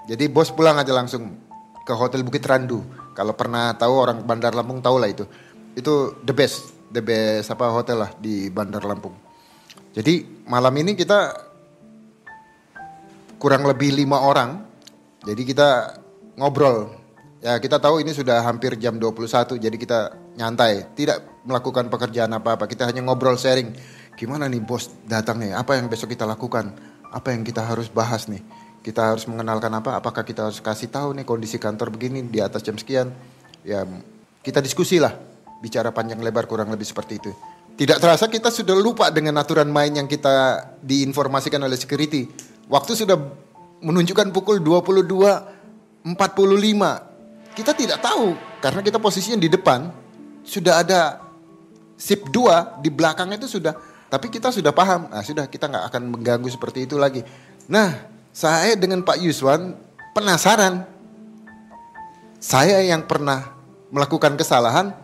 Jadi 0.06 0.29
bos 0.29 0.53
pulang 0.53 0.77
aja 0.77 0.94
langsung 0.94 1.34
ke 1.82 1.94
Hotel 1.98 2.22
Bukit 2.22 2.46
Randu. 2.46 2.86
Kalau 3.18 3.34
pernah 3.34 3.74
tahu 3.74 3.94
orang 3.98 4.22
Bandar 4.22 4.53
Lampung 4.53 4.86
tahu 4.86 5.01
lah 5.01 5.10
itu. 5.10 5.25
Itu 5.74 6.22
the 6.22 6.34
best, 6.38 6.70
the 6.94 7.01
best 7.01 7.50
apa 7.50 7.74
hotel 7.74 8.06
lah 8.06 8.13
di 8.22 8.53
Bandar 8.53 8.86
Lampung. 8.86 9.18
Jadi 9.98 10.46
malam 10.46 10.77
ini 10.77 10.94
kita 10.94 11.49
kurang 13.39 13.63
lebih 13.65 13.96
lima 13.96 14.19
orang. 14.22 14.67
Jadi 15.24 15.41
kita 15.48 15.96
ngobrol. 16.36 16.91
Ya 17.39 17.55
kita 17.55 17.79
tahu 17.79 18.03
ini 18.03 18.12
sudah 18.12 18.43
hampir 18.43 18.75
jam 18.75 19.00
21 19.00 19.55
jadi 19.55 19.77
kita 19.79 20.00
nyantai. 20.36 20.91
Tidak 20.91 21.48
melakukan 21.48 21.88
pekerjaan 21.88 22.36
apa-apa. 22.36 22.67
Kita 22.67 22.86
hanya 22.86 23.00
ngobrol 23.00 23.39
sharing. 23.39 23.72
Gimana 24.19 24.51
nih 24.51 24.60
bos 24.60 24.91
datang 25.08 25.39
nih? 25.39 25.55
Apa 25.55 25.79
yang 25.79 25.88
besok 25.88 26.12
kita 26.12 26.27
lakukan? 26.27 26.75
Apa 27.10 27.31
yang 27.31 27.48
kita 27.48 27.63
harus 27.63 27.88
bahas 27.88 28.27
nih? 28.27 28.43
Kita 28.84 29.15
harus 29.15 29.24
mengenalkan 29.31 29.72
apa? 29.72 29.96
Apakah 29.96 30.27
kita 30.27 30.51
harus 30.51 30.60
kasih 30.60 30.91
tahu 30.91 31.15
nih 31.15 31.24
kondisi 31.24 31.55
kantor 31.55 31.96
begini 31.96 32.27
di 32.27 32.43
atas 32.43 32.60
jam 32.60 32.75
sekian? 32.75 33.08
Ya 33.63 33.88
kita 34.43 34.60
diskusi 34.60 35.00
lah. 35.00 35.15
Bicara 35.63 35.91
panjang 35.96 36.19
lebar 36.19 36.48
kurang 36.48 36.72
lebih 36.72 36.88
seperti 36.88 37.19
itu. 37.19 37.31
Tidak 37.79 37.96
terasa 37.96 38.27
kita 38.27 38.51
sudah 38.51 38.75
lupa 38.75 39.08
dengan 39.08 39.39
aturan 39.39 39.72
main 39.72 39.96
yang 39.96 40.03
kita 40.03 40.67
diinformasikan 40.84 41.63
oleh 41.63 41.79
security. 41.79 42.27
Waktu 42.70 42.94
sudah 42.94 43.18
menunjukkan 43.82 44.30
pukul 44.30 44.62
22.45. 44.62 46.06
Kita 47.58 47.74
tidak 47.74 47.98
tahu 48.00 48.38
karena 48.62 48.82
kita 48.86 49.02
posisinya 49.02 49.42
di 49.42 49.50
depan. 49.50 49.90
Sudah 50.46 50.86
ada 50.86 51.18
sip 51.98 52.30
2 52.30 52.86
di 52.86 52.94
belakang 52.94 53.34
itu 53.34 53.50
sudah. 53.50 53.74
Tapi 54.08 54.30
kita 54.30 54.54
sudah 54.54 54.70
paham. 54.70 55.10
Nah 55.10 55.26
sudah 55.26 55.50
kita 55.50 55.66
nggak 55.66 55.86
akan 55.90 56.14
mengganggu 56.14 56.50
seperti 56.50 56.86
itu 56.86 56.96
lagi. 57.02 57.26
Nah 57.66 58.06
saya 58.30 58.78
dengan 58.78 59.02
Pak 59.02 59.18
Yuswan 59.18 59.74
penasaran. 60.14 60.86
Saya 62.40 62.80
yang 62.86 63.04
pernah 63.04 63.52
melakukan 63.92 64.38
kesalahan 64.40 64.96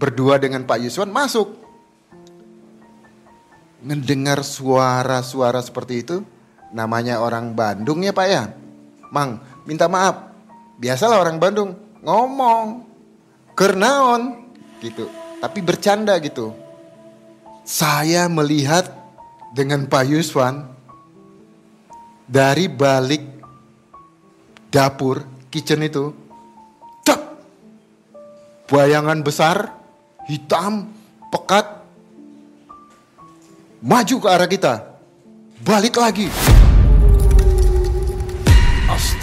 berdua 0.00 0.40
dengan 0.40 0.64
Pak 0.64 0.80
Yuswan 0.82 1.12
masuk. 1.12 1.54
Ngedengar 3.86 4.42
suara-suara 4.42 5.62
seperti 5.62 6.02
itu, 6.02 6.26
namanya 6.76 7.24
orang 7.24 7.56
Bandung 7.56 8.04
ya 8.04 8.12
Pak 8.12 8.26
ya. 8.28 8.52
Mang, 9.08 9.40
minta 9.64 9.88
maaf. 9.88 10.28
Biasalah 10.76 11.24
orang 11.24 11.40
Bandung 11.40 11.72
ngomong. 12.04 12.84
Kernaon 13.56 14.52
gitu. 14.84 15.08
Tapi 15.40 15.64
bercanda 15.64 16.20
gitu. 16.20 16.52
Saya 17.64 18.28
melihat 18.28 18.92
dengan 19.56 19.88
Pak 19.88 20.04
Yuswan 20.04 20.68
dari 22.28 22.68
balik 22.68 23.24
dapur 24.68 25.24
kitchen 25.48 25.80
itu 25.86 26.12
cep 27.06 27.22
bayangan 28.68 29.22
besar 29.22 29.72
hitam 30.26 30.90
pekat 31.30 31.86
maju 33.80 34.16
ke 34.18 34.28
arah 34.28 34.50
kita 34.50 34.74
balik 35.62 35.96
lagi 35.96 36.28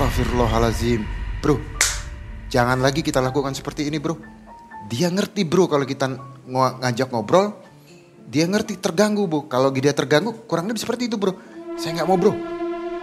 Astagfirullahalazim 0.04 1.00
bro 1.40 1.64
jangan 2.52 2.84
lagi 2.84 3.00
kita 3.00 3.24
lakukan 3.24 3.56
seperti 3.56 3.88
ini 3.88 4.04
bro 4.04 4.20
dia 4.92 5.08
ngerti 5.08 5.48
bro 5.48 5.72
kalau 5.72 5.88
kita 5.88 6.12
ng 6.12 6.20
ngajak 6.84 7.08
ngobrol 7.08 7.56
dia 8.28 8.44
ngerti 8.44 8.84
terganggu 8.84 9.32
bu 9.32 9.48
kalau 9.48 9.72
dia 9.72 9.96
terganggu 9.96 10.44
kurang 10.44 10.68
lebih 10.68 10.84
seperti 10.84 11.08
itu 11.08 11.16
bro 11.16 11.40
saya 11.80 12.04
nggak 12.04 12.08
mau 12.12 12.20
bro 12.20 12.36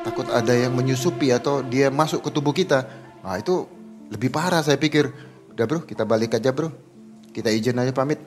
takut 0.00 0.26
ada 0.32 0.52
yang 0.56 0.72
menyusupi 0.72 1.30
atau 1.30 1.60
dia 1.60 1.92
masuk 1.92 2.24
ke 2.24 2.30
tubuh 2.32 2.52
kita. 2.56 2.88
Nah 3.20 3.36
itu 3.36 3.68
lebih 4.08 4.32
parah 4.32 4.64
saya 4.64 4.80
pikir. 4.80 5.12
Udah 5.52 5.64
bro 5.68 5.84
kita 5.84 6.08
balik 6.08 6.36
aja 6.36 6.50
bro. 6.52 6.72
Kita 7.30 7.52
izin 7.52 7.78
aja 7.78 7.92
pamit. 7.92 8.18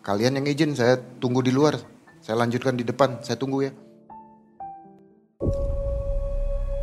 Kalian 0.00 0.40
yang 0.40 0.46
izin 0.48 0.72
saya 0.78 0.96
tunggu 0.96 1.42
di 1.44 1.52
luar. 1.52 1.76
Saya 2.22 2.38
lanjutkan 2.40 2.78
di 2.78 2.86
depan. 2.86 3.20
Saya 3.20 3.36
tunggu 3.36 3.66
ya. 3.66 3.72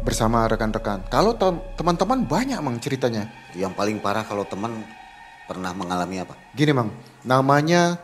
Bersama 0.05 0.45
rekan-rekan. 0.45 1.01
Kalau 1.09 1.33
teman-teman 1.73 2.29
banyak 2.29 2.61
mang 2.61 2.77
ceritanya. 2.77 3.25
Yang 3.57 3.73
paling 3.73 3.97
parah 3.97 4.21
kalau 4.21 4.45
teman 4.45 4.85
pernah 5.49 5.73
mengalami 5.73 6.21
apa? 6.21 6.37
Gini 6.53 6.77
mang. 6.77 6.93
Namanya 7.25 7.97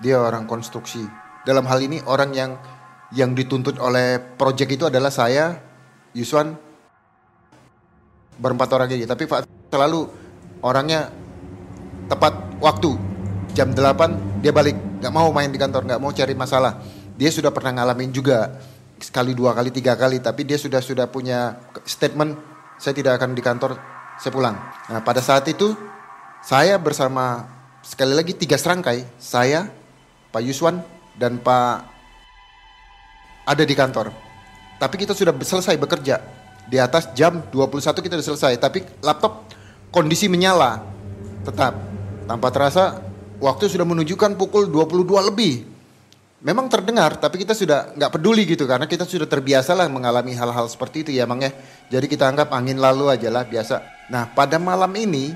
dia 0.00 0.16
orang 0.16 0.48
konstruksi. 0.48 1.04
Dalam 1.44 1.68
hal 1.68 1.84
ini 1.84 2.00
orang 2.08 2.32
yang 2.32 2.56
yang 3.12 3.36
dituntut 3.36 3.76
oleh 3.76 4.16
proyek 4.16 4.80
itu 4.80 4.88
adalah 4.88 5.12
saya, 5.12 5.60
Yuswan, 6.16 6.56
berempat 8.40 8.72
orang 8.72 8.88
aja. 8.88 9.12
Tapi 9.12 9.28
Pak 9.28 9.44
selalu 9.68 10.08
orangnya 10.64 11.12
tepat 12.08 12.32
waktu. 12.64 12.96
Jam 13.52 13.76
8 13.76 14.40
dia 14.40 14.56
balik, 14.56 14.72
nggak 15.04 15.12
mau 15.12 15.28
main 15.28 15.52
di 15.52 15.60
kantor, 15.60 15.84
nggak 15.84 16.00
mau 16.00 16.08
cari 16.16 16.32
masalah. 16.32 16.80
Dia 17.20 17.28
sudah 17.28 17.52
pernah 17.52 17.76
ngalamin 17.76 18.08
juga 18.08 18.56
sekali 19.02 19.34
dua 19.34 19.52
kali 19.52 19.74
tiga 19.74 19.98
kali, 19.98 20.22
tapi 20.22 20.46
dia 20.46 20.56
sudah 20.56 20.78
sudah 20.78 21.10
punya 21.10 21.58
statement 21.82 22.38
saya 22.78 22.94
tidak 22.94 23.18
akan 23.18 23.34
di 23.34 23.42
kantor, 23.42 23.76
saya 24.16 24.32
pulang. 24.32 24.56
Nah 24.88 25.02
pada 25.02 25.18
saat 25.18 25.46
itu 25.50 25.74
saya 26.42 26.78
bersama 26.78 27.46
sekali 27.82 28.14
lagi 28.14 28.32
tiga 28.38 28.54
serangkai, 28.54 29.04
saya, 29.18 29.66
Pak 30.30 30.42
Yuswan 30.42 30.80
dan 31.18 31.42
Pak 31.42 31.92
ada 33.46 33.62
di 33.66 33.74
kantor. 33.74 34.14
Tapi 34.78 34.94
kita 34.98 35.14
sudah 35.14 35.34
selesai 35.34 35.78
bekerja. 35.78 36.18
Di 36.66 36.78
atas 36.78 37.10
jam 37.14 37.42
21 37.50 38.02
kita 38.02 38.18
sudah 38.18 38.28
selesai. 38.34 38.52
Tapi 38.58 38.82
laptop 39.02 39.50
kondisi 39.94 40.26
menyala. 40.26 40.82
Tetap. 41.46 41.74
Tanpa 42.26 42.48
terasa 42.54 43.02
waktu 43.38 43.70
sudah 43.70 43.86
menunjukkan 43.86 44.34
pukul 44.38 44.70
22 44.70 45.30
lebih. 45.30 45.71
Memang 46.42 46.66
terdengar, 46.66 47.22
tapi 47.22 47.38
kita 47.38 47.54
sudah 47.54 47.94
nggak 47.94 48.18
peduli 48.18 48.42
gitu 48.42 48.66
karena 48.66 48.90
kita 48.90 49.06
sudah 49.06 49.30
terbiasa 49.30 49.78
lah 49.78 49.86
mengalami 49.86 50.34
hal-hal 50.34 50.66
seperti 50.66 51.06
itu 51.06 51.10
ya, 51.14 51.22
Mang 51.22 51.38
ya. 51.38 51.54
Jadi 51.86 52.10
kita 52.10 52.26
anggap 52.26 52.50
angin 52.50 52.82
lalu 52.82 53.14
aja 53.14 53.30
lah 53.30 53.46
biasa. 53.46 53.78
Nah 54.10 54.26
pada 54.26 54.58
malam 54.58 54.90
ini, 54.98 55.30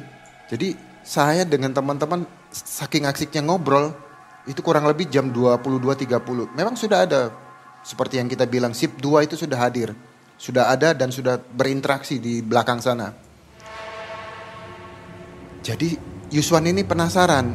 jadi 0.50 0.74
saya 1.06 1.46
dengan 1.46 1.70
teman-teman 1.70 2.26
saking 2.50 3.06
asiknya 3.06 3.46
ngobrol 3.46 3.94
itu 4.50 4.58
kurang 4.66 4.90
lebih 4.90 5.06
jam 5.06 5.30
22.30. 5.30 6.50
Memang 6.58 6.74
sudah 6.74 7.06
ada 7.06 7.30
seperti 7.86 8.18
yang 8.18 8.26
kita 8.26 8.42
bilang, 8.50 8.74
SIP 8.74 8.98
2 8.98 9.30
itu 9.30 9.38
sudah 9.38 9.62
hadir. 9.62 9.94
Sudah 10.34 10.74
ada 10.74 10.90
dan 10.90 11.14
sudah 11.14 11.38
berinteraksi 11.38 12.18
di 12.18 12.42
belakang 12.42 12.82
sana. 12.82 13.14
Jadi 15.62 15.94
Yuswan 16.34 16.66
ini 16.66 16.82
penasaran. 16.82 17.54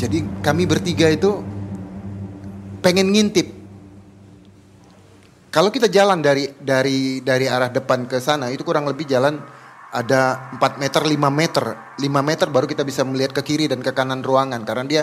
Jadi 0.00 0.40
kami 0.40 0.64
bertiga 0.64 1.12
itu 1.12 1.59
pengen 2.80 3.12
ngintip. 3.12 3.46
Kalau 5.50 5.68
kita 5.72 5.90
jalan 5.90 6.22
dari 6.22 6.46
dari 6.58 7.20
dari 7.22 7.46
arah 7.50 7.70
depan 7.70 8.06
ke 8.06 8.22
sana 8.22 8.48
itu 8.54 8.62
kurang 8.62 8.86
lebih 8.86 9.06
jalan 9.06 9.38
ada 9.90 10.52
4 10.54 10.78
meter 10.78 11.02
5 11.02 11.18
meter 11.34 11.64
5 11.98 12.06
meter 12.22 12.46
baru 12.46 12.70
kita 12.70 12.86
bisa 12.86 13.02
melihat 13.02 13.34
ke 13.34 13.42
kiri 13.42 13.66
dan 13.66 13.82
ke 13.82 13.90
kanan 13.90 14.22
ruangan 14.22 14.62
karena 14.62 14.86
dia 14.86 15.02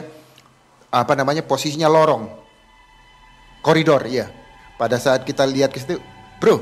apa 0.88 1.14
namanya 1.20 1.44
posisinya 1.44 1.92
lorong 1.92 2.32
koridor 3.60 4.08
ya 4.08 4.32
pada 4.78 5.02
saat 5.02 5.26
kita 5.26 5.44
lihat 5.44 5.74
ke 5.74 5.82
situ, 5.82 5.98
bro, 6.38 6.62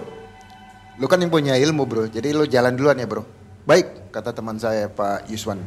lu 0.98 1.06
kan 1.06 1.20
yang 1.20 1.30
punya 1.30 1.60
ilmu 1.60 1.84
bro, 1.84 2.08
jadi 2.08 2.32
lu 2.32 2.48
jalan 2.48 2.74
duluan 2.74 2.96
ya 2.96 3.06
bro. 3.06 3.28
Baik, 3.68 4.10
kata 4.10 4.32
teman 4.32 4.56
saya 4.56 4.88
Pak 4.88 5.28
Yuswan. 5.28 5.60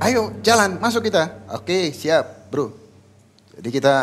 Ayo 0.00 0.32
jalan, 0.40 0.80
masuk 0.80 1.04
kita. 1.04 1.44
Oke, 1.52 1.92
siap 1.92 2.48
bro. 2.48 2.72
Jadi 3.58 3.68
kita 3.74 3.94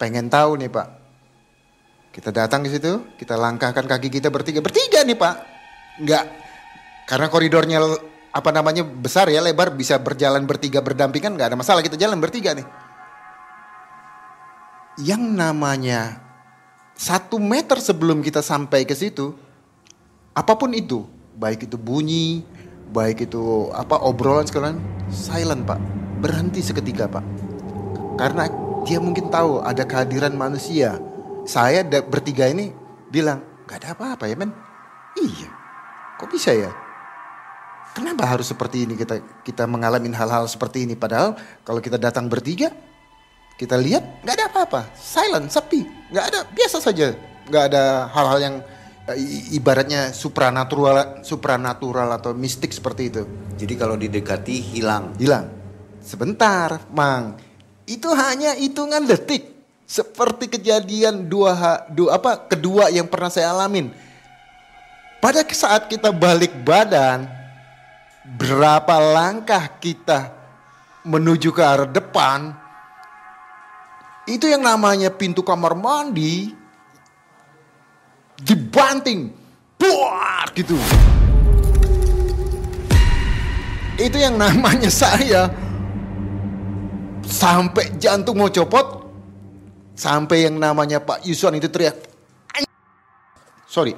pengen 0.00 0.32
tahu 0.32 0.56
nih 0.58 0.72
Pak. 0.72 0.88
Kita 2.12 2.28
datang 2.28 2.64
ke 2.64 2.68
situ, 2.72 3.16
kita 3.16 3.36
langkahkan 3.36 3.84
kaki 3.84 4.08
kita 4.08 4.28
bertiga. 4.28 4.60
Bertiga 4.64 5.04
nih 5.04 5.16
Pak. 5.16 5.34
Enggak, 6.00 6.24
karena 7.08 7.26
koridornya 7.28 7.78
apa 8.32 8.48
namanya 8.48 8.80
besar 8.80 9.28
ya 9.28 9.44
lebar 9.44 9.76
bisa 9.76 10.00
berjalan 10.00 10.48
bertiga 10.48 10.80
berdampingan 10.80 11.36
nggak 11.36 11.52
ada 11.52 11.58
masalah 11.60 11.84
kita 11.84 12.00
jalan 12.00 12.16
bertiga 12.16 12.56
nih 12.56 12.64
yang 14.96 15.20
namanya 15.36 16.16
satu 16.92 17.40
meter 17.40 17.80
sebelum 17.80 18.20
kita 18.20 18.44
sampai 18.44 18.84
ke 18.84 18.92
situ, 18.92 19.32
apa 20.36 20.52
pun 20.54 20.70
itu, 20.76 21.08
baik 21.34 21.66
itu 21.66 21.76
bunyi, 21.80 22.44
baik 22.92 23.26
itu 23.26 23.72
apa 23.72 23.96
obrolan 24.04 24.44
sekalian, 24.44 24.78
silent 25.08 25.64
pak, 25.64 25.80
berhenti 26.20 26.60
seketika 26.60 27.08
pak, 27.08 27.24
karena 28.22 28.46
dia 28.86 29.02
mungkin 29.02 29.34
tahu 29.34 29.58
ada 29.66 29.82
kehadiran 29.82 30.30
manusia. 30.38 31.02
Saya 31.42 31.82
bertiga 31.82 32.46
ini 32.46 32.70
bilang, 33.10 33.42
gak 33.66 33.82
ada 33.82 33.98
apa-apa 33.98 34.30
ya 34.30 34.38
men. 34.38 34.54
Iya, 35.18 35.50
kok 36.22 36.30
bisa 36.30 36.54
ya? 36.54 36.70
Kenapa 37.98 38.24
harus 38.24 38.46
seperti 38.46 38.86
ini 38.86 38.94
kita 38.94 39.18
kita 39.42 39.66
mengalami 39.66 40.08
hal-hal 40.14 40.46
seperti 40.46 40.86
ini? 40.86 40.94
Padahal 40.94 41.34
kalau 41.66 41.82
kita 41.82 41.98
datang 41.98 42.30
bertiga, 42.30 42.70
kita 43.58 43.74
lihat 43.76 44.22
nggak 44.22 44.34
ada 44.38 44.46
apa-apa, 44.48 44.80
silent, 44.96 45.50
sepi, 45.50 45.84
nggak 46.08 46.24
ada, 46.32 46.40
biasa 46.46 46.78
saja, 46.78 47.12
nggak 47.50 47.64
ada 47.74 48.08
hal-hal 48.08 48.38
yang 48.38 48.54
eh, 49.12 49.52
ibaratnya 49.52 50.14
supranatural, 50.14 51.20
supranatural 51.26 52.08
atau 52.16 52.32
mistik 52.32 52.72
seperti 52.72 53.12
itu. 53.12 53.22
Jadi 53.58 53.74
kalau 53.76 53.98
didekati 53.98 54.62
hilang. 54.62 55.12
Hilang. 55.20 55.52
Sebentar, 56.00 56.80
Mang. 56.96 57.51
Itu 57.92 58.08
hanya 58.16 58.56
hitungan 58.56 59.04
detik. 59.04 59.52
Seperti 59.84 60.48
kejadian 60.48 61.28
dua, 61.28 61.84
dua 61.92 62.16
apa 62.16 62.48
kedua 62.48 62.88
yang 62.88 63.04
pernah 63.04 63.28
saya 63.28 63.52
alamin. 63.52 63.92
Pada 65.20 65.44
saat 65.52 65.92
kita 65.92 66.08
balik 66.08 66.56
badan, 66.64 67.28
berapa 68.24 68.96
langkah 68.96 69.68
kita 69.76 70.32
menuju 71.04 71.52
ke 71.52 71.60
arah 71.60 71.84
depan, 71.84 72.56
itu 74.24 74.48
yang 74.48 74.64
namanya 74.64 75.12
pintu 75.12 75.44
kamar 75.44 75.76
mandi 75.76 76.56
dibanting. 78.40 79.28
Buar 79.76 80.48
gitu. 80.56 80.78
Itu 84.00 84.16
yang 84.16 84.40
namanya 84.40 84.88
saya 84.88 85.52
sampai 87.26 87.94
jantung 87.98 88.38
mau 88.38 88.50
copot 88.50 89.06
sampai 89.94 90.50
yang 90.50 90.56
namanya 90.58 91.02
Pak 91.02 91.26
Yuswan 91.26 91.58
itu 91.58 91.68
teriak 91.70 91.98
sorry 93.66 93.96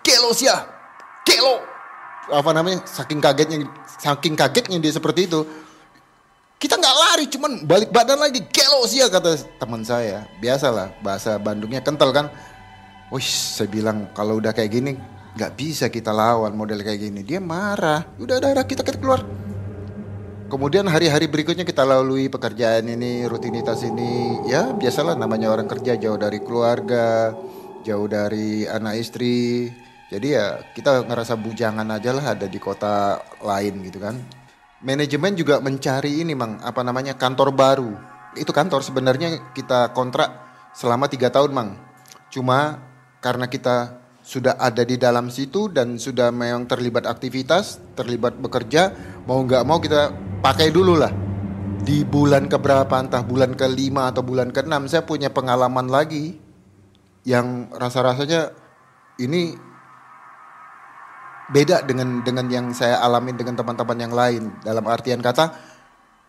kelo 0.00 0.30
sia 0.32 0.64
kelo 1.26 1.60
apa 2.30 2.50
namanya 2.54 2.86
saking 2.86 3.18
kagetnya 3.18 3.66
saking 3.98 4.34
kagetnya 4.38 4.78
dia 4.78 4.94
seperti 4.94 5.26
itu 5.26 5.42
kita 6.60 6.76
nggak 6.76 6.96
lari, 7.08 7.24
cuman 7.24 7.64
balik 7.64 7.88
badan 7.88 8.20
lagi. 8.20 8.44
Ya 8.92 9.08
kata 9.08 9.32
teman 9.56 9.80
saya. 9.80 10.28
Biasalah 10.44 10.92
bahasa 11.00 11.40
Bandungnya 11.40 11.80
kental 11.80 12.12
kan. 12.12 12.28
Wih, 13.08 13.24
saya 13.24 13.64
bilang 13.64 14.12
kalau 14.12 14.36
udah 14.36 14.52
kayak 14.52 14.68
gini 14.68 14.92
nggak 15.40 15.56
bisa 15.56 15.88
kita 15.88 16.12
lawan 16.12 16.52
model 16.52 16.84
kayak 16.84 17.00
gini. 17.00 17.24
Dia 17.24 17.40
marah. 17.40 18.04
Udah 18.20 18.44
ada 18.44 18.60
kita 18.60 18.84
kita 18.84 19.00
keluar. 19.00 19.24
Kemudian 20.50 20.90
hari-hari 20.90 21.30
berikutnya 21.30 21.62
kita 21.62 21.86
lalui 21.86 22.26
pekerjaan 22.26 22.82
ini, 22.90 23.22
rutinitas 23.30 23.86
ini. 23.86 24.42
Ya 24.50 24.74
biasalah 24.74 25.14
namanya 25.14 25.46
orang 25.46 25.70
kerja 25.70 25.94
jauh 25.94 26.18
dari 26.18 26.42
keluarga, 26.42 27.38
jauh 27.86 28.10
dari 28.10 28.66
anak 28.66 28.98
istri. 28.98 29.70
Jadi 30.10 30.34
ya 30.34 30.58
kita 30.74 31.06
ngerasa 31.06 31.38
bujangan 31.38 31.86
aja 31.94 32.10
lah 32.10 32.34
ada 32.34 32.50
di 32.50 32.58
kota 32.58 33.22
lain 33.46 33.78
gitu 33.86 34.02
kan. 34.02 34.18
Manajemen 34.82 35.38
juga 35.38 35.62
mencari 35.62 36.18
ini 36.18 36.34
mang 36.34 36.58
apa 36.66 36.82
namanya 36.82 37.14
kantor 37.14 37.54
baru. 37.54 37.94
Itu 38.34 38.50
kantor 38.50 38.82
sebenarnya 38.82 39.54
kita 39.54 39.94
kontrak 39.94 40.34
selama 40.74 41.06
tiga 41.06 41.30
tahun 41.30 41.54
mang. 41.54 41.70
Cuma 42.26 42.82
karena 43.22 43.46
kita 43.46 44.02
sudah 44.30 44.54
ada 44.62 44.86
di 44.86 44.94
dalam 44.94 45.26
situ 45.26 45.66
dan 45.74 45.98
sudah 45.98 46.30
memang 46.30 46.70
terlibat 46.70 47.02
aktivitas, 47.02 47.82
terlibat 47.98 48.38
bekerja, 48.38 48.94
mau 49.26 49.42
nggak 49.42 49.66
mau 49.66 49.82
kita 49.82 50.14
pakai 50.38 50.70
dulu 50.70 50.94
lah. 50.94 51.10
Di 51.82 52.06
bulan 52.06 52.46
keberapa, 52.46 52.94
entah 52.94 53.26
bulan 53.26 53.58
kelima 53.58 54.14
atau 54.14 54.22
bulan 54.22 54.54
keenam, 54.54 54.86
saya 54.86 55.02
punya 55.02 55.34
pengalaman 55.34 55.90
lagi 55.90 56.38
yang 57.26 57.74
rasa-rasanya 57.74 58.54
ini 59.18 59.58
beda 61.50 61.82
dengan 61.82 62.22
dengan 62.22 62.46
yang 62.46 62.66
saya 62.70 63.02
alami 63.02 63.34
dengan 63.34 63.58
teman-teman 63.58 63.98
yang 63.98 64.14
lain. 64.14 64.42
Dalam 64.62 64.86
artian 64.86 65.18
kata, 65.18 65.58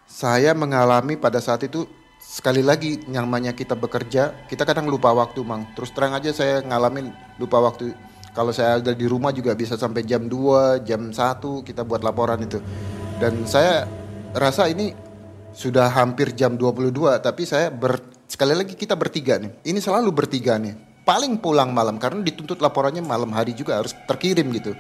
saya 0.10 0.58
mengalami 0.58 1.22
pada 1.22 1.38
saat 1.38 1.62
itu 1.70 1.86
sekali 2.32 2.64
lagi 2.64 3.04
namanya 3.12 3.52
kita 3.52 3.76
bekerja, 3.76 4.48
kita 4.48 4.64
kadang 4.64 4.88
lupa 4.88 5.12
waktu, 5.12 5.44
Mang. 5.44 5.68
Terus 5.76 5.92
terang 5.92 6.16
aja 6.16 6.32
saya 6.32 6.64
ngalamin 6.64 7.12
lupa 7.36 7.60
waktu. 7.60 7.92
Kalau 8.32 8.56
saya 8.56 8.80
ada 8.80 8.96
di 8.96 9.04
rumah 9.04 9.36
juga 9.36 9.52
bisa 9.52 9.76
sampai 9.76 10.08
jam 10.08 10.32
2, 10.32 10.88
jam 10.88 11.12
1 11.12 11.68
kita 11.68 11.84
buat 11.84 12.00
laporan 12.00 12.40
itu. 12.40 12.64
Dan 13.20 13.44
saya 13.44 13.84
rasa 14.32 14.72
ini 14.72 14.96
sudah 15.52 15.92
hampir 15.92 16.32
jam 16.32 16.56
22 16.56 17.20
tapi 17.20 17.44
saya 17.44 17.68
ber, 17.68 18.00
sekali 18.32 18.56
lagi 18.56 18.80
kita 18.80 18.96
bertiga 18.96 19.36
nih. 19.36 19.52
Ini 19.68 19.84
selalu 19.84 20.16
bertiga 20.16 20.56
nih. 20.56 21.04
Paling 21.04 21.44
pulang 21.44 21.76
malam 21.76 22.00
karena 22.00 22.24
dituntut 22.24 22.64
laporannya 22.64 23.04
malam 23.04 23.36
hari 23.36 23.52
juga 23.52 23.84
harus 23.84 23.92
terkirim 24.08 24.48
gitu. 24.56 24.72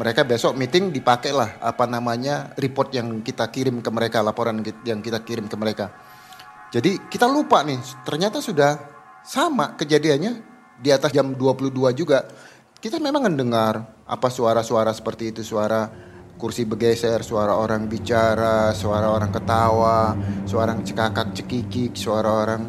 Mereka 0.00 0.24
besok 0.24 0.56
meeting 0.56 0.88
dipakailah 0.88 1.60
apa 1.60 1.84
namanya 1.84 2.56
report 2.56 2.96
yang 2.96 3.20
kita 3.20 3.44
kirim 3.52 3.84
ke 3.84 3.90
mereka, 3.92 4.24
laporan 4.24 4.64
yang 4.88 5.04
kita 5.04 5.20
kirim 5.20 5.44
ke 5.52 5.56
mereka. 5.60 5.92
Jadi 6.76 7.08
kita 7.08 7.24
lupa 7.24 7.64
nih, 7.64 7.80
ternyata 8.04 8.44
sudah 8.44 8.76
sama 9.24 9.80
kejadiannya 9.80 10.32
di 10.76 10.92
atas 10.92 11.08
jam 11.08 11.32
22 11.32 11.72
juga. 11.96 12.28
Kita 12.76 13.00
memang 13.00 13.32
mendengar 13.32 14.04
apa 14.04 14.28
suara-suara 14.28 14.92
seperti 14.92 15.32
itu, 15.32 15.40
suara 15.40 15.88
kursi 16.36 16.68
bergeser, 16.68 17.24
suara 17.24 17.56
orang 17.56 17.88
bicara, 17.88 18.76
suara 18.76 19.08
orang 19.08 19.32
ketawa, 19.32 20.12
suara 20.44 20.76
orang 20.76 20.84
cekakak 20.84 21.32
cekikik, 21.32 21.96
suara 21.96 22.44
orang 22.44 22.68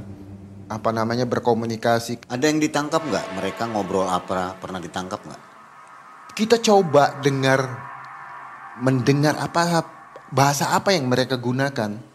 apa 0.71 0.89
namanya 0.95 1.27
berkomunikasi. 1.27 2.31
Ada 2.31 2.47
yang 2.47 2.63
ditangkap 2.63 3.03
nggak? 3.03 3.25
Mereka 3.35 3.75
ngobrol 3.75 4.07
apa? 4.07 4.55
Pernah 4.55 4.79
ditangkap 4.79 5.19
nggak? 5.19 5.41
Kita 6.31 6.63
coba 6.63 7.19
dengar, 7.19 7.59
mendengar 8.79 9.35
apa 9.35 9.83
bahasa 10.31 10.71
apa 10.71 10.95
yang 10.95 11.11
mereka 11.11 11.35
gunakan. 11.35 12.06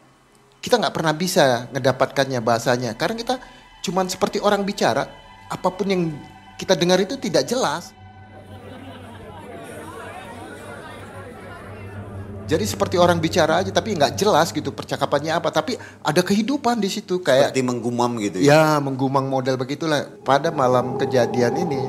Kita 0.63 0.79
nggak 0.79 0.95
pernah 0.95 1.11
bisa 1.11 1.67
ngedapatkannya 1.75 2.39
bahasanya 2.39 2.95
karena 2.95 3.19
kita 3.19 3.35
cuman 3.83 4.07
seperti 4.07 4.39
orang 4.39 4.63
bicara. 4.63 5.11
Apa 5.51 5.75
pun 5.75 5.91
yang 5.91 6.03
kita 6.55 6.79
dengar 6.79 7.03
itu 7.03 7.19
tidak 7.19 7.43
jelas. 7.51 7.91
Jadi 12.47 12.69
seperti 12.69 13.01
orang 13.01 13.17
bicara 13.19 13.65
aja 13.65 13.73
tapi 13.75 13.97
nggak 13.99 14.15
jelas 14.15 14.55
gitu 14.55 14.71
percakapannya 14.71 15.35
apa. 15.35 15.51
Tapi 15.51 15.75
ada 15.99 16.23
kehidupan 16.23 16.79
di 16.79 16.87
situ 16.87 17.19
kayak 17.19 17.51
Seperti 17.51 17.67
menggumam 17.67 18.23
gitu 18.23 18.39
ya 18.39 18.79
menggumang 18.79 19.27
model 19.27 19.59
begitulah. 19.59 20.07
Pada 20.23 20.55
malam 20.55 20.95
kejadian 20.95 21.59
ini 21.59 21.83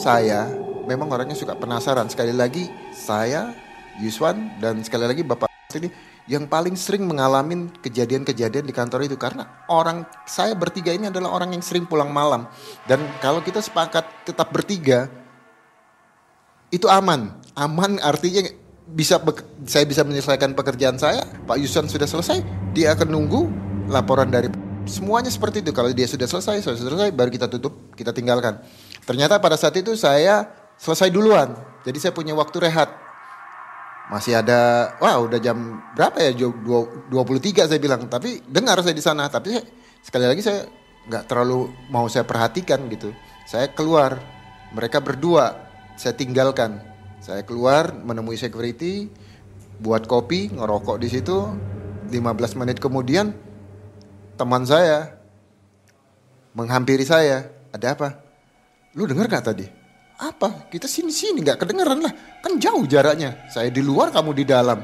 saya 0.00 0.48
memang 0.88 1.12
orangnya 1.12 1.36
suka 1.36 1.52
penasaran. 1.52 2.08
Sekali 2.08 2.32
lagi 2.32 2.72
saya 2.96 3.52
Yuswan 4.00 4.56
dan 4.64 4.80
sekali 4.80 5.04
lagi 5.04 5.20
Bapak 5.20 5.52
ini 5.76 6.13
yang 6.24 6.48
paling 6.48 6.72
sering 6.72 7.04
mengalami 7.04 7.68
kejadian-kejadian 7.84 8.64
di 8.64 8.72
kantor 8.72 9.04
itu 9.04 9.20
karena 9.20 9.64
orang 9.68 10.08
saya 10.24 10.56
bertiga 10.56 10.92
ini 10.92 11.12
adalah 11.12 11.36
orang 11.36 11.52
yang 11.52 11.60
sering 11.60 11.84
pulang 11.84 12.08
malam 12.08 12.48
dan 12.88 13.00
kalau 13.20 13.44
kita 13.44 13.60
sepakat 13.60 14.08
tetap 14.24 14.48
bertiga 14.48 15.12
itu 16.72 16.88
aman 16.88 17.36
aman 17.54 18.00
artinya 18.00 18.40
bisa 18.84 19.16
saya 19.64 19.84
bisa 19.88 20.04
menyelesaikan 20.04 20.52
pekerjaan 20.52 21.00
saya, 21.00 21.24
Pak 21.48 21.56
Yuson 21.56 21.88
sudah 21.88 22.04
selesai, 22.04 22.44
dia 22.76 22.92
akan 22.92 23.08
nunggu 23.08 23.40
laporan 23.88 24.28
dari 24.28 24.52
semuanya 24.84 25.32
seperti 25.32 25.64
itu. 25.64 25.72
Kalau 25.72 25.88
dia 25.96 26.04
sudah 26.04 26.28
selesai, 26.28 26.60
sudah 26.60 26.78
selesai, 26.78 27.08
baru 27.16 27.32
kita 27.32 27.48
tutup, 27.48 27.96
kita 27.96 28.12
tinggalkan. 28.12 28.60
Ternyata 29.08 29.40
pada 29.40 29.56
saat 29.56 29.72
itu 29.80 29.96
saya 29.96 30.52
selesai 30.76 31.08
duluan, 31.08 31.56
jadi 31.88 31.96
saya 31.96 32.12
punya 32.12 32.36
waktu 32.36 32.60
rehat. 32.60 32.92
Masih 34.12 34.36
ada, 34.36 34.92
wah 35.00 35.16
udah 35.20 35.40
jam 35.40 35.80
berapa 35.96 36.20
ya? 36.20 36.32
23 36.36 37.70
saya 37.70 37.80
bilang. 37.80 38.04
Tapi 38.08 38.44
dengar 38.44 38.80
saya 38.84 38.94
di 38.96 39.04
sana. 39.04 39.28
Tapi 39.32 39.56
saya, 39.56 39.64
sekali 40.04 40.24
lagi 40.28 40.42
saya 40.44 40.68
nggak 41.08 41.24
terlalu 41.28 41.72
mau 41.88 42.08
saya 42.08 42.24
perhatikan 42.28 42.84
gitu. 42.92 43.12
Saya 43.48 43.72
keluar, 43.72 44.20
mereka 44.72 45.00
berdua 45.00 45.68
saya 45.96 46.16
tinggalkan 46.16 46.94
saya 47.24 47.40
keluar 47.40 47.96
menemui 47.96 48.36
security, 48.36 49.08
buat 49.80 50.04
kopi, 50.04 50.52
ngerokok 50.52 51.00
di 51.00 51.08
situ. 51.08 51.38
15 52.12 52.60
menit 52.60 52.76
kemudian 52.84 53.32
teman 54.36 54.68
saya 54.68 55.16
menghampiri 56.52 57.08
saya. 57.08 57.48
Ada 57.72 57.96
apa? 57.96 58.20
Lu 58.92 59.08
dengar 59.08 59.32
gak 59.32 59.56
tadi? 59.56 59.64
Apa? 60.20 60.70
Kita 60.70 60.86
sini-sini 60.86 61.42
gak 61.42 61.66
kedengeran 61.66 61.98
lah. 61.98 62.12
Kan 62.38 62.58
jauh 62.62 62.86
jaraknya. 62.86 63.50
Saya 63.50 63.70
di 63.70 63.82
luar, 63.82 64.14
kamu 64.14 64.30
di 64.36 64.44
dalam. 64.46 64.78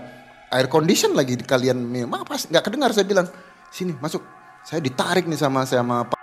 Air 0.50 0.66
condition 0.66 1.14
lagi 1.14 1.38
kalian. 1.38 1.78
Apa? 2.10 2.34
Gak 2.50 2.66
kedengar 2.66 2.90
saya 2.90 3.06
bilang. 3.06 3.30
Sini 3.70 3.94
masuk. 3.94 4.22
Saya 4.66 4.82
ditarik 4.82 5.24
nih 5.30 5.38
sama 5.38 5.62
sama 5.62 6.02
Pak 6.04 6.20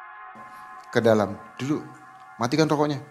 ke 0.91 0.99
dalam. 0.99 1.33
Duduk. 1.55 1.81
Matikan 2.37 2.69
rokoknya 2.69 3.01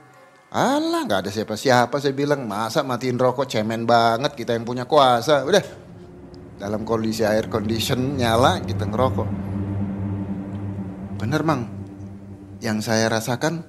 Alah 0.56 1.02
nggak 1.02 1.26
ada 1.26 1.30
siapa-siapa 1.34 1.98
saya 1.98 2.14
bilang 2.14 2.46
masa 2.46 2.86
matiin 2.86 3.18
rokok 3.18 3.50
cemen 3.50 3.82
banget 3.82 4.38
kita 4.38 4.54
yang 4.54 4.62
punya 4.62 4.86
kuasa 4.86 5.42
udah 5.42 5.58
dalam 6.56 6.86
kondisi 6.86 7.26
air 7.26 7.50
condition 7.50 8.14
nyala 8.14 8.62
kita 8.62 8.86
ngerokok 8.86 9.28
bener 11.18 11.42
mang 11.42 11.66
yang 12.62 12.78
saya 12.78 13.10
rasakan 13.10 13.66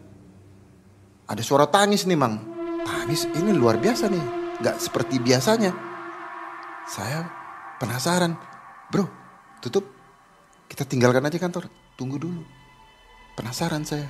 ada 1.28 1.44
suara 1.44 1.68
tangis 1.68 2.08
nih 2.08 2.16
mang. 2.16 2.40
Tangis? 2.88 3.28
Ini 3.28 3.52
luar 3.52 3.78
biasa 3.78 4.08
nih. 4.08 4.24
Nggak 4.64 4.76
seperti 4.80 5.20
biasanya. 5.20 5.76
Saya 6.88 7.28
penasaran. 7.78 8.34
Bro 8.88 9.28
tutup. 9.60 9.86
Kita 10.68 10.88
tinggalkan 10.88 11.24
aja 11.24 11.40
kantor. 11.40 11.68
Tunggu 12.00 12.16
dulu. 12.20 12.44
Penasaran 13.36 13.84
saya. 13.84 14.08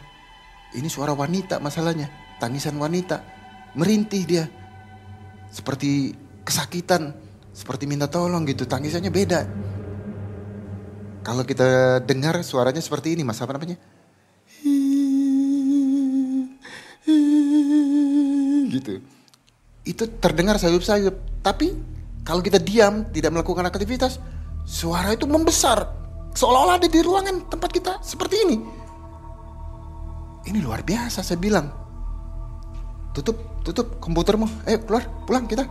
Ini 0.77 0.85
suara 0.85 1.17
wanita 1.17 1.57
masalahnya. 1.57 2.09
Tangisan 2.37 2.77
wanita, 2.77 3.23
merintih 3.73 4.21
dia. 4.29 4.45
Seperti 5.49 6.13
kesakitan, 6.45 7.17
seperti 7.49 7.89
minta 7.89 8.05
tolong 8.05 8.45
gitu, 8.45 8.69
tangisannya 8.69 9.09
beda. 9.09 9.41
Kalau 11.25 11.43
kita 11.43 11.99
dengar 12.05 12.39
suaranya 12.45 12.79
seperti 12.79 13.17
ini, 13.17 13.25
Mas, 13.25 13.41
apa 13.41 13.57
namanya? 13.57 13.79
Gitu. 18.87 19.03
Itu 19.83 20.03
terdengar 20.19 20.55
sayup-sayup, 20.59 21.43
tapi 21.43 21.75
kalau 22.27 22.43
kita 22.43 22.59
diam, 22.59 23.07
tidak 23.11 23.31
melakukan 23.31 23.67
aktivitas, 23.67 24.19
suara 24.67 25.15
itu 25.15 25.23
membesar. 25.23 25.87
Seolah-olah 26.35 26.75
ada 26.75 26.87
di 26.91 26.99
ruangan 26.99 27.47
tempat 27.47 27.71
kita 27.71 27.93
seperti 28.03 28.35
ini. 28.43 28.57
Ini 30.47 30.59
luar 30.59 30.83
biasa 30.83 31.23
saya 31.23 31.39
bilang. 31.39 31.71
Tutup 33.15 33.63
tutup 33.63 33.95
komputermu. 34.03 34.67
Eh 34.67 34.75
keluar 34.83 35.07
pulang 35.23 35.47
kita. 35.47 35.63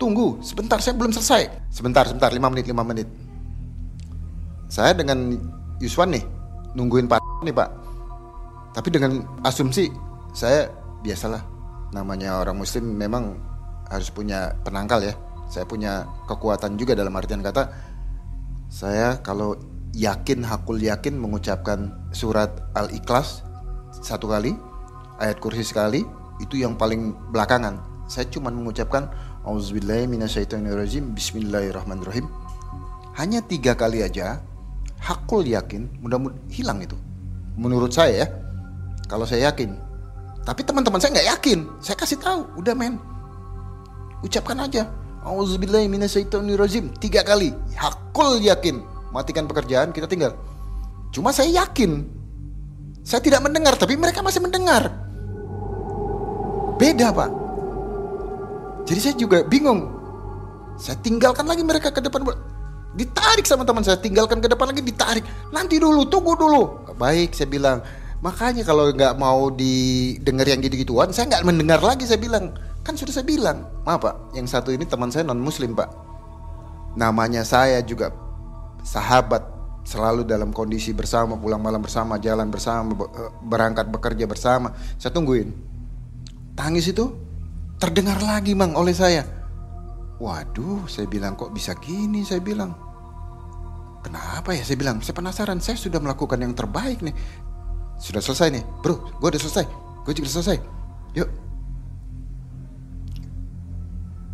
Tunggu 0.00 0.40
sebentar 0.40 0.80
saya 0.80 0.96
belum 0.96 1.12
selesai. 1.12 1.68
Sebentar 1.70 2.08
sebentar 2.08 2.32
lima 2.32 2.48
menit 2.48 2.66
lima 2.66 2.82
menit. 2.82 3.06
Saya 4.72 4.96
dengan 4.96 5.36
Yuswan 5.78 6.16
nih 6.16 6.24
nungguin 6.72 7.06
Pak 7.06 7.20
nih 7.44 7.54
Pak. 7.54 7.68
Tapi 8.74 8.88
dengan 8.88 9.20
asumsi 9.44 9.92
saya 10.32 10.72
biasalah 11.04 11.51
namanya 11.92 12.40
orang 12.40 12.58
muslim 12.58 12.96
memang 12.96 13.36
harus 13.92 14.08
punya 14.08 14.56
penangkal 14.64 15.04
ya. 15.04 15.14
Saya 15.52 15.68
punya 15.68 16.08
kekuatan 16.24 16.80
juga 16.80 16.96
dalam 16.96 17.12
artian 17.12 17.44
kata 17.44 17.68
saya 18.72 19.20
kalau 19.20 19.52
yakin 19.92 20.40
hakul 20.48 20.80
yakin 20.80 21.20
mengucapkan 21.20 21.92
surat 22.16 22.48
al-ikhlas 22.72 23.44
satu 23.92 24.32
kali 24.32 24.56
ayat 25.20 25.36
kursi 25.36 25.60
sekali 25.60 26.00
itu 26.40 26.56
yang 26.56 26.80
paling 26.80 27.12
belakangan. 27.28 27.76
Saya 28.08 28.24
cuma 28.32 28.48
mengucapkan 28.48 29.12
Bismillahirrahmanirrahim. 31.12 32.24
Hanya 33.12 33.44
tiga 33.44 33.76
kali 33.76 34.00
aja 34.00 34.40
Hakul 35.02 35.50
yakin 35.50 36.00
mudah-mudahan 36.00 36.40
hilang 36.48 36.78
itu. 36.80 36.94
Menurut 37.58 37.92
saya 37.92 38.24
ya 38.24 38.26
Kalau 39.10 39.28
saya 39.28 39.52
yakin 39.52 39.76
Tapi 40.42 40.60
teman-teman 40.66 40.98
saya 40.98 41.14
nggak 41.14 41.28
yakin 41.38 41.58
Saya 41.78 41.94
kasih 41.94 42.18
tahu 42.18 42.42
Udah 42.58 42.74
men 42.74 42.98
Ucapkan 44.26 44.58
aja 44.58 44.90
Auzubillahiminasyaitonirrajim 45.22 46.98
Tiga 46.98 47.22
kali 47.22 47.54
Hakul 47.78 48.42
yakin 48.42 48.82
Matikan 49.14 49.46
pekerjaan 49.46 49.94
kita 49.94 50.10
tinggal 50.10 50.34
Cuma 51.14 51.30
saya 51.30 51.62
yakin 51.62 52.02
Saya 53.06 53.22
tidak 53.22 53.46
mendengar 53.46 53.78
Tapi 53.78 53.94
mereka 53.94 54.18
masih 54.18 54.42
mendengar 54.42 54.90
Beda 56.74 57.14
pak 57.14 57.42
jadi 58.86 58.98
saya 58.98 59.14
juga 59.14 59.46
bingung. 59.46 59.90
Saya 60.78 60.98
tinggalkan 60.98 61.46
lagi 61.46 61.62
mereka 61.62 61.94
ke 61.94 62.02
depan. 62.02 62.26
Ditarik 62.92 63.46
sama 63.48 63.64
teman 63.64 63.80
saya, 63.80 63.96
tinggalkan 63.96 64.42
ke 64.42 64.48
depan 64.50 64.68
lagi 64.68 64.82
ditarik. 64.84 65.24
Nanti 65.54 65.80
dulu, 65.80 66.04
tunggu 66.10 66.36
dulu. 66.36 66.92
Baik, 66.98 67.32
saya 67.32 67.48
bilang. 67.48 67.78
Makanya 68.22 68.62
kalau 68.62 68.86
nggak 68.94 69.18
mau 69.18 69.50
didengar 69.50 70.46
yang 70.46 70.62
gitu-gituan, 70.62 71.10
saya 71.10 71.26
nggak 71.26 71.42
mendengar 71.42 71.82
lagi. 71.82 72.06
Saya 72.06 72.22
bilang, 72.22 72.54
kan 72.86 72.94
sudah 72.94 73.10
saya 73.10 73.26
bilang. 73.26 73.66
Maaf 73.82 73.98
pak, 73.98 74.14
yang 74.38 74.46
satu 74.46 74.70
ini 74.70 74.86
teman 74.86 75.10
saya 75.10 75.26
non 75.26 75.42
Muslim 75.42 75.74
pak. 75.74 75.90
Namanya 76.94 77.42
saya 77.42 77.82
juga 77.82 78.14
sahabat, 78.86 79.42
selalu 79.82 80.22
dalam 80.22 80.54
kondisi 80.54 80.94
bersama, 80.94 81.34
pulang 81.34 81.58
malam 81.58 81.82
bersama, 81.82 82.14
jalan 82.22 82.46
bersama, 82.46 82.94
eh, 82.94 83.30
berangkat 83.42 83.90
bekerja 83.90 84.30
bersama. 84.30 84.70
Saya 85.02 85.10
tungguin. 85.10 85.50
Tangis 86.54 86.94
itu 86.94 87.10
terdengar 87.82 88.22
lagi 88.22 88.54
mang 88.54 88.78
oleh 88.78 88.94
saya. 88.94 89.26
Waduh, 90.22 90.86
saya 90.86 91.10
bilang 91.10 91.34
kok 91.34 91.50
bisa 91.50 91.74
gini, 91.74 92.22
saya 92.22 92.38
bilang. 92.38 92.70
Kenapa 94.06 94.54
ya? 94.54 94.62
Saya 94.62 94.78
bilang, 94.78 95.02
saya 95.02 95.14
penasaran, 95.18 95.58
saya 95.58 95.74
sudah 95.74 95.98
melakukan 95.98 96.38
yang 96.38 96.54
terbaik 96.54 97.02
nih. 97.02 97.14
Sudah 98.02 98.18
selesai 98.18 98.50
nih, 98.50 98.64
bro, 98.82 98.98
gue 98.98 99.28
udah 99.30 99.38
selesai. 99.38 99.62
Gue 100.02 100.10
juga 100.10 100.26
selesai. 100.26 100.58
Yuk. 101.14 101.30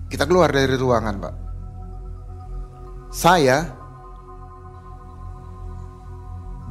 Kita 0.09 0.25
keluar 0.25 0.49
dari 0.49 0.73
ruangan, 0.73 1.21
Pak. 1.21 1.35
Saya 3.13 3.69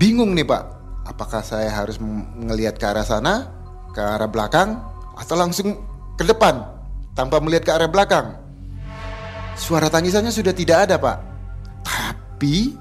bingung 0.02 0.34
nih, 0.34 0.42
Pak. 0.42 0.64
Apakah 1.06 1.46
saya 1.46 1.70
harus 1.70 2.02
melihat 2.02 2.82
ke 2.82 2.86
arah 2.90 3.06
sana, 3.06 3.54
ke 3.94 4.02
arah 4.02 4.26
belakang, 4.26 4.82
atau 5.14 5.38
langsung 5.38 5.78
ke 6.18 6.26
depan 6.26 6.66
tanpa 7.18 7.38
melihat 7.38 7.64
ke 7.66 7.72
arah 7.74 7.90
belakang. 7.90 8.38
Suara 9.58 9.90
tangisannya 9.90 10.30
sudah 10.30 10.54
tidak 10.54 10.86
ada 10.86 11.02
pak. 11.02 11.18
Tapi, 11.82 12.78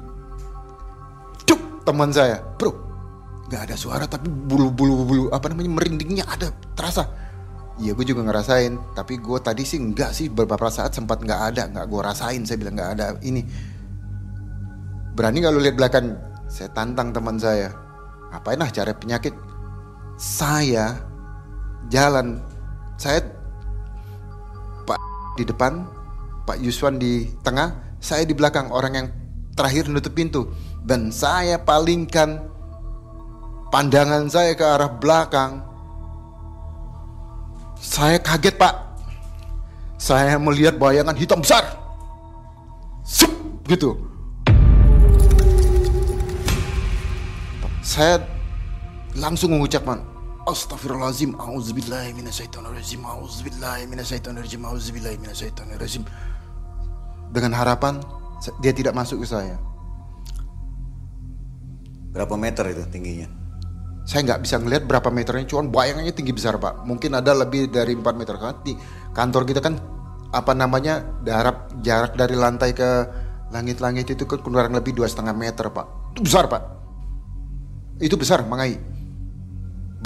cuk 1.48 1.85
teman 1.88 2.12
saya, 2.12 2.44
bro, 2.61 2.86
nggak 3.46 3.62
ada 3.70 3.76
suara 3.78 4.04
tapi 4.11 4.26
bulu-bulu 4.26 5.06
bulu 5.06 5.24
apa 5.30 5.50
namanya 5.50 5.82
merindingnya 5.82 6.24
ada 6.26 6.50
terasa. 6.74 7.06
Iya 7.76 7.92
gue 7.92 8.09
juga 8.09 8.24
ngerasain, 8.24 8.96
tapi 8.96 9.20
gue 9.20 9.38
tadi 9.44 9.61
sih 9.61 9.76
enggak 9.76 10.16
sih 10.16 10.32
beberapa 10.32 10.72
saat 10.72 10.96
sempat 10.96 11.20
nggak 11.20 11.40
ada, 11.52 11.62
nggak 11.68 11.87
gue 11.87 12.00
rasain. 12.00 12.40
Saya 12.48 12.56
bilang 12.56 12.74
nggak 12.80 12.90
ada 12.96 13.06
ini. 13.20 13.44
Berani 15.12 15.44
nggak 15.44 15.52
lu 15.52 15.61
lihat 15.61 15.76
belakang? 15.76 16.16
Saya 16.48 16.72
tantang 16.72 17.12
teman 17.12 17.37
saya. 17.37 17.68
Apain 18.32 18.56
lah 18.56 18.72
cari 18.72 18.96
penyakit? 18.96 19.35
Saya 20.16 20.96
jalan 21.92 22.40
saya 22.96 23.20
Pak 24.88 25.00
di 25.37 25.44
depan, 25.44 25.85
Pak 26.48 26.56
Yuswan 26.64 26.96
di 26.96 27.28
tengah, 27.44 28.00
saya 28.00 28.24
di 28.24 28.32
belakang 28.32 28.72
orang 28.72 28.92
yang 28.96 29.09
terakhir 29.52 29.92
nutup 29.92 30.16
pintu 30.16 30.48
dan 30.85 31.12
saya 31.12 31.61
palingkan 31.61 32.56
pandangan 33.77 34.25
saya 34.33 34.57
ke 34.57 34.65
arah 34.65 34.89
belakang. 34.89 35.61
Saya 37.77 38.17
kaget, 38.17 38.57
Pak. 38.57 38.73
Saya 40.01 40.41
melihat 40.41 40.81
bayangan 40.81 41.12
hitam 41.12 41.45
besar. 41.45 41.77
Sup, 43.05 43.29
gitu. 43.69 44.01
Saya 47.85 48.25
langsung 49.15 49.53
mengucapkan 49.53 50.03
Astaghfirullahaladzim 50.49 51.39
A'udzubillahi 51.39 52.19
minasyaitonirrajim 52.19 52.99
A'udzubillahi 53.07 53.87
minasyaitonirrajim 53.87 54.59
A'udzubillahi 54.67 55.17
minasyaitonirrajim 55.23 56.03
Dengan 57.31 57.55
harapan 57.55 58.03
Dia 58.59 58.75
tidak 58.75 58.91
masuk 58.91 59.23
ke 59.23 59.27
saya 59.31 59.55
Berapa 62.11 62.35
meter 62.35 62.75
itu 62.75 62.83
tingginya? 62.91 63.36
Saya 64.07 64.23
nggak 64.23 64.40
bisa 64.47 64.62
ngelihat 64.62 64.87
berapa 64.87 65.11
meternya 65.11 65.51
Cuman 65.51 65.75
bayangannya 65.75 66.14
tinggi 66.14 66.31
besar 66.31 66.62
pak 66.62 66.87
Mungkin 66.87 67.11
ada 67.19 67.35
lebih 67.35 67.66
dari 67.66 67.99
4 67.99 68.07
meter 68.14 68.38
kan 68.38 68.62
di 68.62 68.79
Kantor 69.11 69.42
kita 69.42 69.59
kan 69.59 69.75
Apa 70.31 70.55
namanya 70.55 71.03
Jarak, 71.27 71.83
jarak 71.83 72.14
dari 72.14 72.38
lantai 72.38 72.71
ke 72.71 72.90
Langit-langit 73.51 74.14
itu 74.14 74.23
kan 74.23 74.38
kurang 74.47 74.79
lebih 74.79 74.95
dua 74.95 75.11
setengah 75.11 75.35
meter 75.35 75.75
pak 75.75 76.14
Itu 76.14 76.23
besar 76.23 76.47
pak 76.47 76.62
Itu 77.99 78.14
besar 78.14 78.47
Mangai 78.47 78.97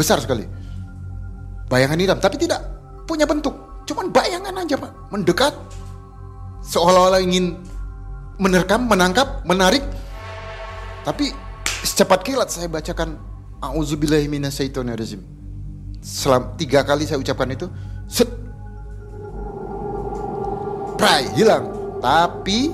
besar 0.01 0.17
sekali. 0.25 0.49
Bayangan 1.69 2.01
hitam, 2.01 2.19
tapi 2.19 2.41
tidak 2.41 2.65
punya 3.05 3.29
bentuk. 3.29 3.53
Cuman 3.85 4.09
bayangan 4.09 4.57
aja 4.65 4.81
pak, 4.81 4.93
mendekat, 5.13 5.55
seolah-olah 6.65 7.21
ingin 7.21 7.61
menerkam, 8.41 8.89
menangkap, 8.89 9.45
menarik. 9.45 9.85
Tapi 11.05 11.37
secepat 11.85 12.25
kilat 12.25 12.49
saya 12.49 12.73
bacakan 12.73 13.21
Auzubillahiminasyaitonirrajim. 13.61 15.21
Selam 16.01 16.57
tiga 16.57 16.81
kali 16.81 17.05
saya 17.05 17.21
ucapkan 17.21 17.53
itu, 17.53 17.69
set, 18.09 18.29
pray 20.97 21.29
hilang. 21.37 21.69
Tapi 22.01 22.73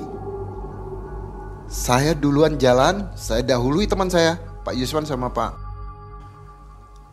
saya 1.67 2.15
duluan 2.15 2.55
jalan, 2.55 3.11
saya 3.19 3.43
dahului 3.43 3.91
teman 3.91 4.07
saya, 4.07 4.39
Pak 4.63 4.79
Yuswan 4.79 5.03
sama 5.03 5.27
Pak 5.35 5.67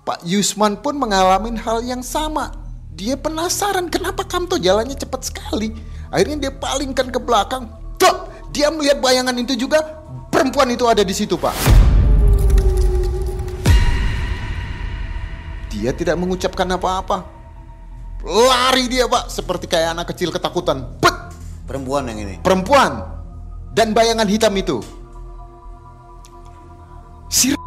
Pak 0.04 0.20
Yusman 0.28 0.76
pun 0.84 1.00
mengalami 1.00 1.56
hal 1.56 1.80
yang 1.80 2.04
sama. 2.04 2.52
Dia 2.94 3.16
penasaran 3.16 3.88
kenapa 3.88 4.28
Kamto 4.28 4.60
jalannya 4.60 5.00
cepat 5.00 5.32
sekali. 5.32 5.72
Akhirnya 6.12 6.38
dia 6.48 6.52
palingkan 6.52 7.08
ke 7.08 7.18
belakang. 7.24 7.72
Tuh, 7.96 8.28
dia 8.52 8.68
melihat 8.68 9.00
bayangan 9.00 9.34
itu 9.40 9.56
juga. 9.56 9.80
Perempuan 10.28 10.68
itu 10.76 10.84
ada 10.92 11.08
di 11.08 11.16
situ, 11.16 11.40
Pak. 11.40 11.56
Dia 15.74 15.90
tidak 15.90 16.22
mengucapkan 16.22 16.70
apa-apa. 16.70 17.26
Lari 18.22 18.86
dia, 18.88 19.10
Pak, 19.10 19.34
seperti 19.34 19.66
kayak 19.66 19.98
anak 19.98 20.14
kecil 20.14 20.30
ketakutan. 20.30 20.86
Pet! 21.02 21.34
Perempuan 21.66 22.06
yang 22.12 22.20
ini. 22.22 22.36
Perempuan 22.44 23.02
dan 23.74 23.92
bayangan 23.92 24.30
hitam 24.30 24.54
itu. 24.54 24.78
Si 27.34 27.58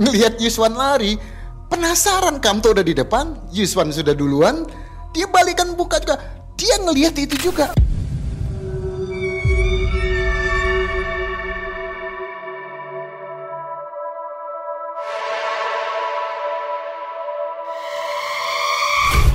ngelihat 0.00 0.40
Yuswan 0.40 0.72
lari, 0.72 1.20
penasaran 1.68 2.40
Kamto 2.40 2.72
udah 2.72 2.80
di 2.80 2.96
depan, 2.96 3.36
Yuswan 3.52 3.92
sudah 3.92 4.16
duluan, 4.16 4.64
dia 5.12 5.28
balikan 5.28 5.76
buka 5.76 6.00
juga, 6.00 6.16
dia 6.56 6.80
ngelihat 6.80 7.12
itu 7.20 7.52
juga. 7.52 7.76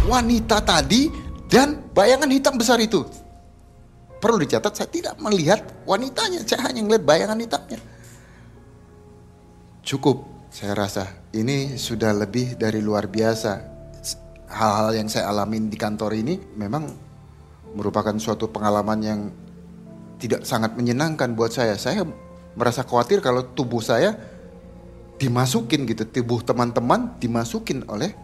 Wanita 0.08 0.64
tadi 0.64 1.12
dan 1.52 1.92
bayangan 1.92 2.32
hitam 2.32 2.56
besar 2.56 2.80
itu. 2.80 3.04
Perlu 4.18 4.40
dicatat, 4.40 4.74
saya 4.74 4.90
tidak 4.90 5.20
melihat 5.20 5.62
wanitanya, 5.84 6.42
saya 6.48 6.72
hanya 6.72 6.82
melihat 6.82 7.04
bayangan 7.04 7.38
hitamnya. 7.38 7.80
Cukup 9.84 10.26
saya 10.48 10.74
rasa 10.74 11.28
ini 11.36 11.76
sudah 11.76 12.16
lebih 12.16 12.56
dari 12.56 12.80
luar 12.80 13.12
biasa. 13.12 13.76
Hal-hal 14.48 14.96
yang 14.96 15.12
saya 15.12 15.28
alamin 15.28 15.68
di 15.68 15.76
kantor 15.76 16.16
ini 16.16 16.40
memang 16.56 16.88
merupakan 17.76 18.16
suatu 18.16 18.48
pengalaman 18.48 19.00
yang 19.04 19.20
tidak 20.18 20.48
sangat 20.48 20.74
menyenangkan 20.74 21.36
buat 21.36 21.52
saya. 21.52 21.76
Saya 21.76 22.08
merasa 22.56 22.88
khawatir 22.88 23.20
kalau 23.22 23.54
tubuh 23.54 23.84
saya 23.84 24.16
dimasukin 25.20 25.84
gitu, 25.86 26.08
tubuh 26.08 26.42
teman-teman 26.42 27.20
dimasukin 27.22 27.86
oleh 27.86 28.16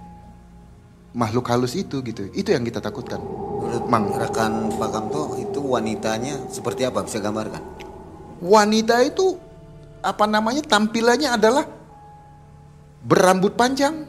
makhluk 1.13 1.45
halus 1.49 1.77
itu 1.77 2.01
gitu. 2.01 2.27
Itu 2.33 2.51
yang 2.51 2.65
kita 2.65 2.81
takutkan. 2.81 3.21
Menurut 3.63 3.85
Mang. 3.87 4.11
rekan 4.13 4.73
Pak 4.75 4.89
Kamto 4.91 5.39
itu 5.39 5.61
wanitanya 5.63 6.49
seperti 6.51 6.83
apa 6.83 7.05
bisa 7.05 7.21
gambarkan? 7.21 7.61
Wanita 8.43 8.99
itu 9.07 9.39
apa 10.03 10.27
namanya 10.27 10.59
tampilannya 10.67 11.31
adalah 11.31 11.65
berambut 12.99 13.55
panjang, 13.55 14.03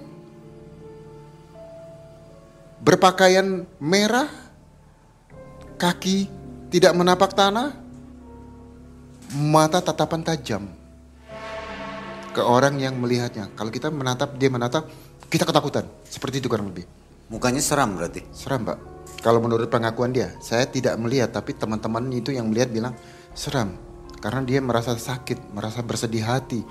berpakaian 2.83 3.63
merah, 3.79 4.27
kaki 5.79 6.27
tidak 6.75 6.93
menapak 6.99 7.31
tanah, 7.31 7.79
mata 9.39 9.79
tatapan 9.79 10.23
tajam 10.27 10.67
ke 12.35 12.43
orang 12.43 12.83
yang 12.83 12.99
melihatnya. 12.99 13.47
Kalau 13.55 13.71
kita 13.71 13.95
menatap, 13.95 14.35
dia 14.35 14.51
menatap, 14.51 14.91
kita 15.35 15.51
ketakutan. 15.51 15.91
Seperti 16.07 16.39
itu 16.39 16.47
kurang 16.47 16.71
lebih. 16.71 16.87
Mukanya 17.27 17.59
seram 17.59 17.99
berarti. 17.99 18.23
Seram, 18.31 18.63
Pak. 18.63 18.79
Kalau 19.19 19.43
menurut 19.43 19.67
pengakuan 19.67 20.15
dia, 20.15 20.31
saya 20.39 20.63
tidak 20.71 20.95
melihat, 21.03 21.35
tapi 21.35 21.59
teman-teman 21.59 22.07
itu 22.15 22.31
yang 22.31 22.47
melihat 22.47 22.71
bilang 22.71 22.95
seram. 23.35 23.75
Karena 24.23 24.47
dia 24.47 24.63
merasa 24.63 24.95
sakit, 24.95 25.51
merasa 25.51 25.83
bersedih 25.83 26.23
hati. 26.23 26.63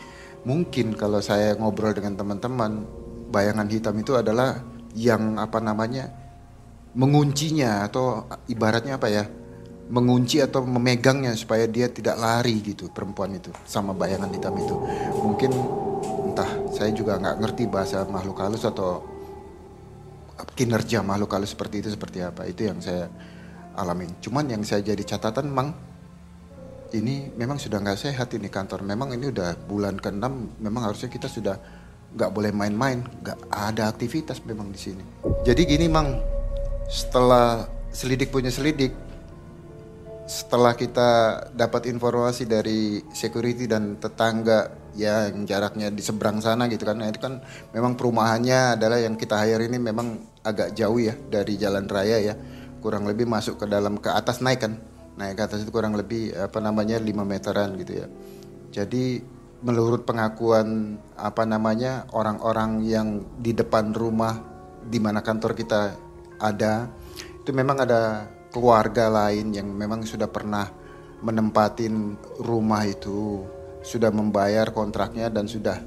Mungkin 0.47 0.95
kalau 0.95 1.19
saya 1.19 1.59
ngobrol 1.59 1.91
dengan 1.91 2.15
teman-teman, 2.15 2.87
bayangan 3.35 3.67
hitam 3.67 3.99
itu 3.99 4.15
adalah 4.15 4.63
yang 4.95 5.35
apa 5.41 5.59
namanya 5.59 6.07
menguncinya 6.93 7.83
atau 7.89 8.29
ibaratnya 8.45 9.01
apa 9.01 9.09
ya 9.09 9.25
mengunci 9.89 10.39
atau 10.39 10.61
memegangnya 10.63 11.33
supaya 11.33 11.65
dia 11.65 11.89
tidak 11.89 12.15
lari 12.21 12.61
gitu 12.61 12.93
perempuan 12.93 13.33
itu 13.33 13.49
sama 13.65 13.91
bayangan 13.91 14.29
hitam 14.29 14.53
itu 14.55 14.75
mungkin 15.19 15.51
entah 16.33 16.49
saya 16.73 16.89
juga 16.89 17.21
nggak 17.21 17.45
ngerti 17.45 17.63
bahasa 17.69 18.01
makhluk 18.09 18.41
halus 18.41 18.65
atau 18.65 19.05
kinerja 20.57 21.05
makhluk 21.05 21.29
halus 21.37 21.53
seperti 21.53 21.85
itu 21.85 21.93
seperti 21.93 22.25
apa. 22.25 22.49
Itu 22.49 22.65
yang 22.65 22.81
saya 22.81 23.05
alamin. 23.77 24.17
Cuman 24.17 24.49
yang 24.49 24.65
saya 24.65 24.81
jadi 24.81 25.05
catatan 25.05 25.53
mang 25.53 25.77
ini 26.89 27.29
memang 27.37 27.61
sudah 27.61 27.77
nggak 27.77 28.01
sehat 28.01 28.33
ini 28.33 28.49
kantor. 28.49 28.81
Memang 28.81 29.13
ini 29.13 29.29
udah 29.29 29.53
bulan 29.69 30.01
ke-6 30.01 30.25
memang 30.57 30.81
harusnya 30.89 31.13
kita 31.13 31.29
sudah 31.29 31.53
nggak 32.17 32.33
boleh 32.33 32.49
main-main. 32.49 33.05
Nggak 33.21 33.37
ada 33.53 33.93
aktivitas 33.93 34.41
memang 34.41 34.73
di 34.73 34.81
sini. 34.81 35.05
Jadi 35.45 35.69
gini 35.69 35.85
mang 35.85 36.17
setelah 36.89 37.69
selidik 37.93 38.33
punya 38.33 38.49
selidik 38.49 38.89
setelah 40.25 40.73
kita 40.73 41.09
dapat 41.53 41.93
informasi 41.93 42.49
dari 42.49 43.05
security 43.13 43.69
dan 43.69 44.01
tetangga 44.01 44.82
yang 44.93 45.45
jaraknya 45.49 45.89
di 45.89 46.01
seberang 46.05 46.39
sana 46.41 46.69
gitu 46.69 46.85
kan. 46.85 47.01
Nah, 47.01 47.09
itu 47.09 47.17
kan 47.17 47.41
memang 47.73 47.97
perumahannya 47.97 48.77
adalah 48.77 49.01
yang 49.01 49.17
kita 49.17 49.41
hire 49.41 49.65
ini 49.65 49.81
memang 49.81 50.21
agak 50.45 50.77
jauh 50.77 51.01
ya 51.01 51.17
dari 51.17 51.57
jalan 51.57 51.89
raya 51.89 52.21
ya. 52.21 52.35
Kurang 52.83 53.09
lebih 53.09 53.25
masuk 53.25 53.61
ke 53.61 53.65
dalam 53.65 53.97
ke 53.97 54.11
atas 54.11 54.43
naik 54.43 54.61
kan. 54.61 54.77
Naik 55.17 55.39
ke 55.39 55.43
atas 55.45 55.65
itu 55.65 55.71
kurang 55.73 55.97
lebih 55.97 56.33
apa 56.37 56.61
namanya 56.61 57.01
5 57.01 57.09
meteran 57.25 57.73
gitu 57.77 58.05
ya. 58.05 58.07
Jadi 58.73 59.21
menurut 59.63 60.03
pengakuan 60.03 60.99
apa 61.15 61.47
namanya 61.47 62.05
orang-orang 62.11 62.83
yang 62.83 63.07
di 63.39 63.55
depan 63.55 63.95
rumah 63.95 64.43
di 64.83 64.99
mana 64.99 65.23
kantor 65.23 65.55
kita 65.55 65.95
ada 66.35 66.91
itu 67.39 67.55
memang 67.55 67.87
ada 67.87 68.27
keluarga 68.51 69.07
lain 69.07 69.55
yang 69.55 69.71
memang 69.71 70.03
sudah 70.03 70.27
pernah 70.27 70.67
menempatin 71.23 72.19
rumah 72.43 72.83
itu 72.83 73.47
sudah 73.83 74.09
membayar 74.09 74.71
kontraknya 74.71 75.27
dan 75.27 75.45
sudah 75.45 75.83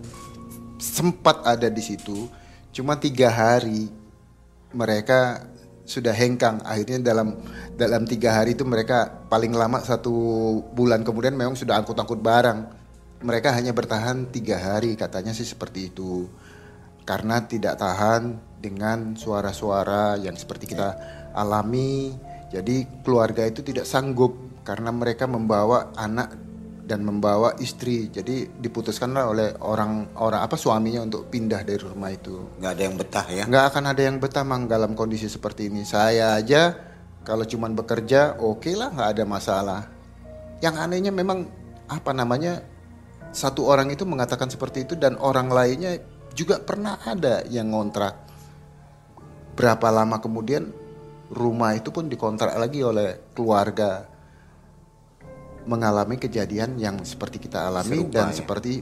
sempat 0.77 1.43
ada 1.43 1.73
di 1.73 1.81
situ. 1.81 2.29
Cuma 2.71 3.01
tiga 3.01 3.33
hari 3.33 3.89
mereka 4.77 5.49
sudah 5.89 6.13
hengkang. 6.13 6.61
Akhirnya 6.63 7.01
dalam 7.01 7.41
dalam 7.75 8.05
tiga 8.05 8.37
hari 8.37 8.53
itu 8.53 8.69
mereka 8.69 9.25
paling 9.33 9.57
lama 9.57 9.81
satu 9.81 10.13
bulan 10.77 11.01
kemudian 11.07 11.33
memang 11.33 11.57
sudah 11.57 11.81
angkut-angkut 11.81 12.21
barang. 12.21 12.85
Mereka 13.25 13.49
hanya 13.57 13.73
bertahan 13.73 14.29
tiga 14.29 14.61
hari 14.61 14.93
katanya 14.95 15.33
sih 15.33 15.49
seperti 15.49 15.89
itu. 15.89 16.29
Karena 17.07 17.41
tidak 17.49 17.81
tahan 17.81 18.37
dengan 18.61 19.17
suara-suara 19.17 20.21
yang 20.21 20.37
seperti 20.37 20.69
kita 20.69 20.89
alami. 21.33 22.13
Jadi 22.53 23.03
keluarga 23.03 23.47
itu 23.47 23.65
tidak 23.65 23.89
sanggup 23.89 24.37
karena 24.67 24.91
mereka 24.91 25.31
membawa 25.31 25.95
anak 25.95 26.46
dan 26.87 27.03
membawa 27.03 27.59
istri. 27.59 28.07
Jadi 28.07 28.46
diputuskanlah 28.46 29.25
oleh 29.27 29.49
orang 29.66 30.14
orang 30.22 30.46
apa 30.46 30.55
suaminya 30.55 31.03
untuk 31.03 31.27
pindah 31.27 31.66
dari 31.66 31.83
rumah 31.83 32.14
itu. 32.14 32.57
Nggak 32.62 32.72
ada 32.72 32.83
yang 32.87 32.96
betah 32.96 33.27
ya? 33.27 33.44
Nggak 33.51 33.64
akan 33.75 33.85
ada 33.90 34.03
yang 34.07 34.16
betah 34.22 34.44
mang 34.46 34.70
dalam 34.70 34.94
kondisi 34.94 35.27
seperti 35.27 35.66
ini. 35.66 35.83
Saya 35.83 36.38
aja 36.38 36.79
kalau 37.27 37.42
cuman 37.42 37.75
bekerja 37.75 38.38
oke 38.38 38.62
okay 38.62 38.75
lah 38.79 38.94
nggak 38.94 39.11
ada 39.18 39.25
masalah. 39.27 39.83
Yang 40.62 40.75
anehnya 40.79 41.12
memang 41.12 41.51
apa 41.90 42.14
namanya 42.14 42.62
satu 43.35 43.66
orang 43.66 43.90
itu 43.90 44.07
mengatakan 44.07 44.49
seperti 44.49 44.87
itu 44.87 44.94
dan 44.94 45.18
orang 45.18 45.51
lainnya 45.51 45.99
juga 46.33 46.62
pernah 46.62 47.03
ada 47.03 47.42
yang 47.51 47.75
ngontrak. 47.75 48.14
Berapa 49.59 49.88
lama 49.90 50.22
kemudian 50.22 50.70
rumah 51.35 51.75
itu 51.75 51.90
pun 51.90 52.07
dikontrak 52.07 52.55
lagi 52.55 52.87
oleh 52.87 53.35
keluarga 53.35 54.15
mengalami 55.66 56.16
kejadian 56.16 56.79
yang 56.79 57.02
seperti 57.02 57.42
kita 57.42 57.66
alami 57.66 58.07
Serupa, 58.07 58.14
dan 58.14 58.26
ya? 58.31 58.35
seperti 58.42 58.72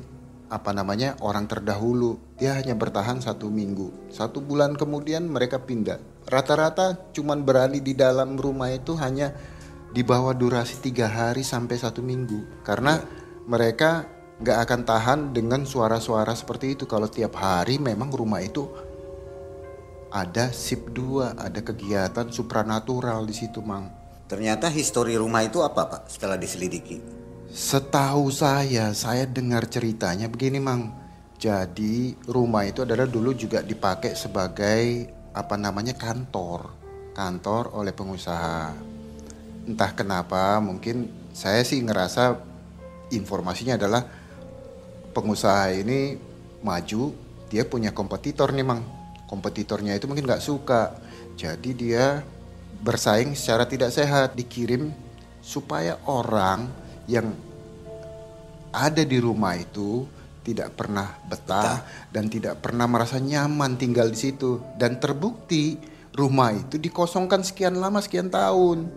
apa 0.52 0.70
namanya 0.70 1.16
orang 1.24 1.48
terdahulu. 1.48 2.20
Dia 2.38 2.60
hanya 2.60 2.76
bertahan 2.76 3.18
satu 3.18 3.48
minggu. 3.48 4.12
Satu 4.12 4.44
bulan 4.44 4.76
kemudian 4.76 5.26
mereka 5.26 5.64
pindah. 5.64 5.98
Rata-rata 6.28 7.10
cuman 7.16 7.42
berani 7.42 7.80
di 7.80 7.96
dalam 7.96 8.36
rumah 8.38 8.70
itu 8.70 8.94
hanya 9.00 9.34
di 9.90 10.06
bawah 10.06 10.36
durasi 10.36 10.84
tiga 10.84 11.10
hari 11.10 11.42
sampai 11.42 11.74
satu 11.80 12.04
minggu. 12.04 12.62
Karena 12.62 13.00
mereka 13.48 14.06
nggak 14.38 14.58
akan 14.68 14.80
tahan 14.84 15.20
dengan 15.32 15.64
suara-suara 15.66 16.36
seperti 16.36 16.78
itu. 16.78 16.84
Kalau 16.86 17.08
tiap 17.08 17.34
hari 17.40 17.82
memang 17.82 18.12
rumah 18.12 18.44
itu 18.44 18.68
ada 20.14 20.54
sip 20.54 20.94
2 20.94 21.34
ada 21.34 21.58
kegiatan 21.58 22.30
supranatural 22.30 23.26
di 23.26 23.34
situ 23.34 23.58
mang 23.58 24.03
ternyata 24.26 24.72
histori 24.72 25.16
rumah 25.16 25.44
itu 25.44 25.60
apa 25.60 25.88
pak 25.88 26.02
setelah 26.08 26.40
diselidiki 26.40 27.24
Setahu 27.54 28.34
saya, 28.34 28.90
saya 28.98 29.30
dengar 29.30 29.70
ceritanya 29.70 30.26
begini, 30.26 30.58
Mang. 30.58 30.90
Jadi, 31.38 32.10
rumah 32.26 32.66
itu 32.66 32.82
adalah 32.82 33.06
dulu 33.06 33.30
juga 33.30 33.62
dipakai 33.62 34.18
sebagai 34.18 35.06
apa 35.30 35.54
namanya 35.54 35.94
kantor, 35.94 36.74
kantor 37.14 37.70
oleh 37.78 37.94
pengusaha. 37.94 38.74
Entah 39.70 39.90
kenapa, 39.94 40.58
mungkin 40.58 41.30
saya 41.30 41.62
sih 41.62 41.78
ngerasa 41.78 42.42
informasinya 43.14 43.78
adalah 43.78 44.02
pengusaha 45.14 45.70
ini 45.78 46.18
maju, 46.58 47.14
dia 47.46 47.62
punya 47.70 47.94
kompetitor 47.94 48.50
nih, 48.50 48.66
Mang. 48.66 48.82
Kompetitornya 49.30 49.94
itu 49.94 50.10
mungkin 50.10 50.26
nggak 50.26 50.42
suka, 50.42 50.90
jadi 51.38 51.70
dia 51.70 52.06
bersaing 52.84 53.32
secara 53.32 53.64
tidak 53.64 53.90
sehat, 53.96 54.36
dikirim 54.36 54.92
supaya 55.40 55.96
orang 56.04 56.68
yang 57.08 57.32
ada 58.68 59.00
di 59.00 59.16
rumah 59.16 59.56
itu 59.56 60.04
tidak 60.44 60.76
pernah 60.76 61.16
betah 61.24 61.80
dan 62.12 62.28
tidak 62.28 62.60
pernah 62.60 62.84
merasa 62.84 63.16
nyaman 63.16 63.80
tinggal 63.80 64.12
di 64.12 64.18
situ. 64.20 64.60
Dan 64.76 65.00
terbukti 65.00 65.80
rumah 66.12 66.52
itu 66.52 66.76
dikosongkan 66.76 67.40
sekian 67.40 67.80
lama 67.80 68.04
sekian 68.04 68.28
tahun. 68.28 68.92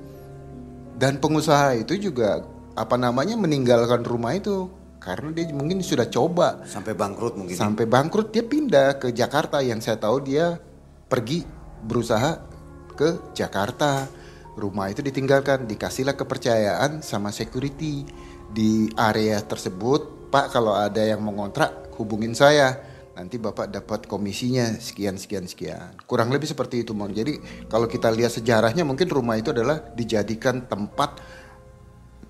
Dan 1.00 1.24
pengusaha 1.24 1.80
itu 1.80 1.96
juga 1.96 2.44
apa 2.76 3.00
namanya 3.00 3.40
meninggalkan 3.40 4.04
rumah 4.04 4.36
itu 4.36 4.68
karena 5.00 5.32
dia 5.32 5.48
mungkin 5.56 5.80
sudah 5.80 6.12
coba. 6.12 6.68
Sampai 6.68 6.92
bangkrut 6.92 7.40
mungkin. 7.40 7.56
Sampai 7.56 7.88
bangkrut 7.88 8.36
dia 8.36 8.44
pindah 8.44 9.00
ke 9.00 9.16
Jakarta. 9.16 9.64
Yang 9.64 9.88
saya 9.88 9.98
tahu 10.04 10.20
dia 10.28 10.60
pergi 11.08 11.48
berusaha 11.88 12.57
ke 12.98 13.32
Jakarta. 13.38 14.10
Rumah 14.58 14.90
itu 14.90 15.06
ditinggalkan 15.06 15.70
dikasihlah 15.70 16.18
kepercayaan 16.18 17.06
sama 17.06 17.30
security 17.30 18.02
di 18.50 18.90
area 18.98 19.38
tersebut. 19.46 20.34
Pak 20.34 20.50
kalau 20.50 20.74
ada 20.74 21.06
yang 21.06 21.22
mau 21.22 21.32
ngontrak 21.38 21.94
hubungin 22.02 22.34
saya. 22.34 22.74
Nanti 23.14 23.38
Bapak 23.38 23.70
dapat 23.70 24.10
komisinya. 24.10 24.74
Sekian 24.82 25.22
sekian 25.22 25.46
sekian. 25.46 25.94
Kurang 26.10 26.34
lebih 26.34 26.50
seperti 26.50 26.82
itu 26.82 26.98
Mon. 26.98 27.14
Jadi 27.14 27.38
kalau 27.70 27.86
kita 27.86 28.10
lihat 28.10 28.34
sejarahnya 28.34 28.82
mungkin 28.82 29.06
rumah 29.10 29.38
itu 29.38 29.54
adalah 29.54 29.78
dijadikan 29.94 30.66
tempat 30.66 31.22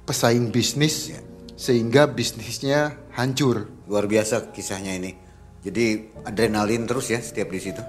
pesaing 0.04 0.52
bisnis 0.52 1.16
sehingga 1.56 2.12
bisnisnya 2.12 3.08
hancur. 3.16 3.72
Luar 3.88 4.04
biasa 4.08 4.52
kisahnya 4.52 5.00
ini. 5.00 5.16
Jadi 5.64 6.12
adrenalin 6.28 6.88
terus 6.88 7.08
ya 7.12 7.24
setiap 7.24 7.52
di 7.52 7.60
situ. 7.60 7.84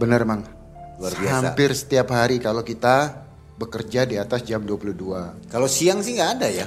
Benar 0.00 0.24
Mang 0.28 0.63
Luar 0.98 1.12
biasa. 1.14 1.32
hampir 1.32 1.70
setiap 1.74 2.08
hari 2.14 2.38
kalau 2.38 2.62
kita 2.62 3.26
bekerja 3.54 4.06
di 4.06 4.18
atas 4.18 4.42
jam 4.42 4.62
22 4.62 5.50
kalau 5.50 5.68
siang 5.70 6.02
sih 6.02 6.18
nggak 6.18 6.32
ada 6.38 6.48
ya 6.50 6.66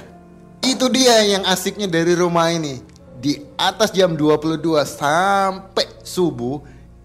Itu 0.58 0.90
dia 0.90 1.22
yang 1.22 1.46
asiknya 1.46 1.86
dari 1.86 2.18
rumah 2.18 2.50
ini. 2.50 2.82
Di 3.18 3.38
atas 3.54 3.94
jam 3.94 4.18
22 4.18 4.58
sampai 4.86 5.86
subuh 6.02 6.62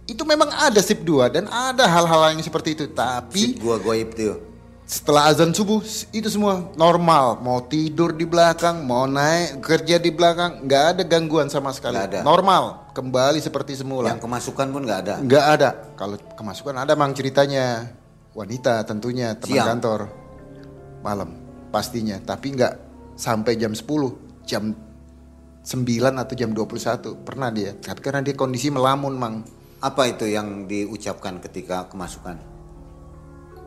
itu 0.09 0.25
memang 0.25 0.49
ada 0.49 0.81
sip 0.81 1.05
2 1.05 1.29
dan 1.29 1.45
ada 1.47 1.85
hal-hal 1.85 2.33
yang 2.33 2.41
seperti 2.41 2.73
itu. 2.73 2.85
Tapi 2.89 3.61
gua 3.61 3.77
goib 3.77 4.09
tuh 4.17 4.53
setelah 4.83 5.31
azan 5.31 5.55
subuh 5.55 5.79
itu 6.11 6.27
semua 6.27 6.69
normal. 6.75 7.39
Mau 7.39 7.63
tidur 7.63 8.11
di 8.11 8.27
belakang, 8.27 8.83
mau 8.83 9.07
naik 9.07 9.63
kerja 9.63 9.95
di 9.97 10.11
belakang, 10.11 10.67
nggak 10.67 10.83
ada 10.93 11.03
gangguan 11.07 11.47
sama 11.47 11.71
sekali. 11.71 11.97
Ada. 11.97 12.21
Normal, 12.21 12.82
kembali 12.93 13.41
seperti 13.41 13.73
semula. 13.75 14.07
yang 14.07 14.21
kemasukan 14.21 14.69
pun 14.69 14.81
nggak 14.85 14.99
ada 15.03 15.15
Nggak 15.19 15.45
ada. 15.57 15.69
Kalau 15.97 16.15
kemasukan 16.37 16.77
ada 16.77 16.93
mang 16.93 17.11
ceritanya. 17.11 17.89
wanita 18.33 18.81
tentunya 18.85 19.37
teman 19.37 19.53
Siang. 19.53 19.67
kantor 19.77 19.99
malam 21.01 21.37
pastinya 21.69 22.17
tapi 22.17 22.53
nggak 22.53 22.73
sampai 23.13 23.57
jam 23.57 23.73
10 23.73 23.85
jam 24.41 24.73
9 25.61 25.69
atau 26.17 26.33
jam 26.33 26.49
21 26.49 27.21
pernah 27.21 27.53
dia 27.53 27.73
tapi 27.73 28.01
karena 28.01 28.21
dia 28.21 28.33
kondisi 28.33 28.73
melamun 28.73 29.13
mang 29.13 29.35
Apa 29.79 30.09
itu 30.09 30.25
yang 30.25 30.65
diucapkan 30.65 31.37
ketika 31.41 31.85
kemasukan? 31.89 32.41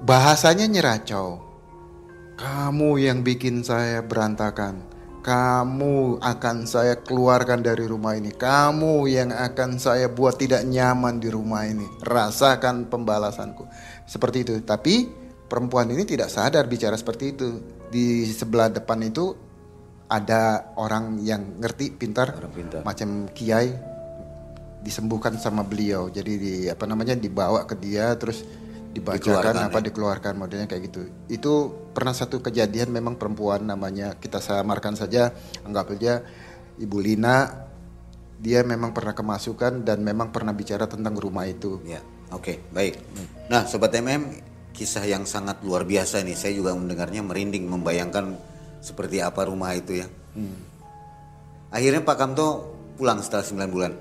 bahasanya 0.03 0.67
nyeracau 0.67 1.41
kamu 2.37 2.91
yang 3.01 3.23
bikin 3.23 3.63
saya 3.63 4.03
berantakan 4.03 4.83
kamu 5.27 6.23
akan 6.23 6.71
saya 6.71 7.03
keluarkan 7.03 7.59
dari 7.59 7.83
rumah 7.83 8.15
ini. 8.15 8.31
Kamu 8.31 9.11
yang 9.11 9.35
akan 9.35 9.83
saya 9.83 10.07
buat 10.07 10.39
tidak 10.39 10.63
nyaman 10.63 11.19
di 11.19 11.27
rumah 11.35 11.67
ini. 11.67 11.83
Rasakan 11.99 12.87
pembalasanku. 12.87 13.67
Seperti 14.07 14.47
itu. 14.47 14.55
Tapi 14.63 15.11
perempuan 15.51 15.91
ini 15.91 16.07
tidak 16.07 16.31
sadar 16.31 16.71
bicara 16.71 16.95
seperti 16.95 17.35
itu. 17.35 17.59
Di 17.91 18.23
sebelah 18.31 18.71
depan 18.71 19.03
itu 19.03 19.35
ada 20.07 20.71
orang 20.79 21.19
yang 21.19 21.59
ngerti 21.59 21.99
pintar, 21.99 22.31
Orang 22.39 22.55
pintar. 22.55 22.87
macam 22.87 23.27
kiai. 23.35 23.75
Disembuhkan 24.79 25.35
sama 25.43 25.67
beliau. 25.67 26.07
Jadi 26.07 26.33
di 26.39 26.55
apa 26.71 26.87
namanya 26.87 27.19
dibawa 27.19 27.67
ke 27.67 27.75
dia 27.75 28.15
terus 28.15 28.47
dibacakan 28.97 29.21
Dikeluarkan, 29.21 29.69
apa 29.69 29.79
ya? 29.79 29.85
dikeluarkan 29.93 30.35
modelnya 30.41 30.67
kayak 30.67 30.83
gitu 30.89 31.01
itu 31.29 31.53
pernah 31.93 32.17
satu 32.17 32.41
kejadian 32.41 32.89
memang 32.89 33.21
perempuan 33.21 33.69
namanya 33.69 34.17
kita 34.17 34.41
samarkan 34.41 34.97
saja 34.97 35.37
anggap 35.69 35.93
aja 35.93 36.25
ibu 36.81 36.97
Lina 37.01 37.69
dia 38.37 38.61
memang 38.65 38.93
pernah 38.93 39.17
kemasukan 39.17 39.85
dan 39.85 40.05
memang 40.05 40.29
pernah 40.29 40.53
bicara 40.53 40.85
tentang 40.85 41.17
rumah 41.17 41.49
itu 41.49 41.81
Ya, 41.89 42.05
oke, 42.29 42.69
baik. 42.69 43.01
Nah, 43.49 43.65
sobat 43.65 43.97
MM, 43.97 44.29
kisah 44.77 45.09
yang 45.09 45.25
sangat 45.25 45.65
luar 45.65 45.89
biasa 45.89 46.21
nih. 46.21 46.37
Saya 46.37 46.53
juga 46.53 46.77
mendengarnya 46.77 47.25
merinding, 47.25 47.65
membayangkan 47.65 48.37
seperti 48.85 49.25
apa 49.25 49.49
rumah 49.49 49.73
itu 49.73 50.05
ya. 50.05 50.07
Akhirnya 51.73 52.05
Pak 52.05 52.17
Kamto 52.21 52.49
pulang 53.01 53.25
setelah 53.25 53.65
9 53.65 53.73
bulan. 53.73 53.93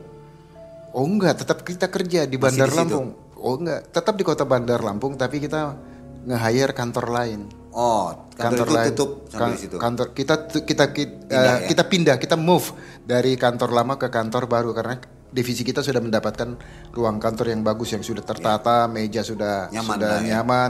oh 0.95 1.03
enggak 1.03 1.43
tetap 1.43 1.63
kita 1.63 1.87
kerja 1.91 2.23
di 2.27 2.35
Masih 2.35 2.59
Bandar 2.59 2.69
di? 2.71 2.75
Lampung 2.79 3.07
oh 3.45 3.55
enggak 3.55 3.87
tetap 3.89 4.13
di 4.13 4.23
kota 4.23 4.43
Bandar 4.43 4.81
Lampung 4.81 5.13
tapi 5.13 5.37
kita 5.37 5.77
nge-hire 6.25 6.73
kantor 6.73 7.07
lain 7.07 7.41
Oh, 7.71 8.07
kantor, 8.31 8.71
itu 8.71 8.95
tutup 8.95 9.09
sampai 9.27 9.35
kan- 9.37 9.51
di 9.51 9.59
situ. 9.59 9.75
kantor 9.75 10.07
kita 10.09 10.35
kita 10.47 10.85
kita, 10.89 11.11
Pindah 11.27 11.43
eh, 11.51 11.59
ya? 11.59 11.67
kita 11.67 11.83
pindah 11.83 12.15
kita 12.15 12.35
move 12.35 12.71
dari 13.03 13.35
kantor 13.35 13.69
lama 13.69 13.93
ke 13.95 14.07
kantor 14.07 14.47
baru 14.47 14.71
karena 14.71 14.95
divisi 15.27 15.59
kita 15.61 15.83
sudah 15.83 15.99
mendapatkan 15.99 16.55
ruang 16.89 17.19
kantor 17.19 17.51
yang 17.51 17.61
bagus 17.61 17.91
yang 17.91 17.99
sudah 17.99 18.23
tertata 18.23 18.87
meja 18.87 19.19
sudah. 19.21 19.67
Nyaman 19.67 19.91
sudah 19.91 20.07
lah 20.07 20.17
ya. 20.17 20.27
nyaman 20.31 20.69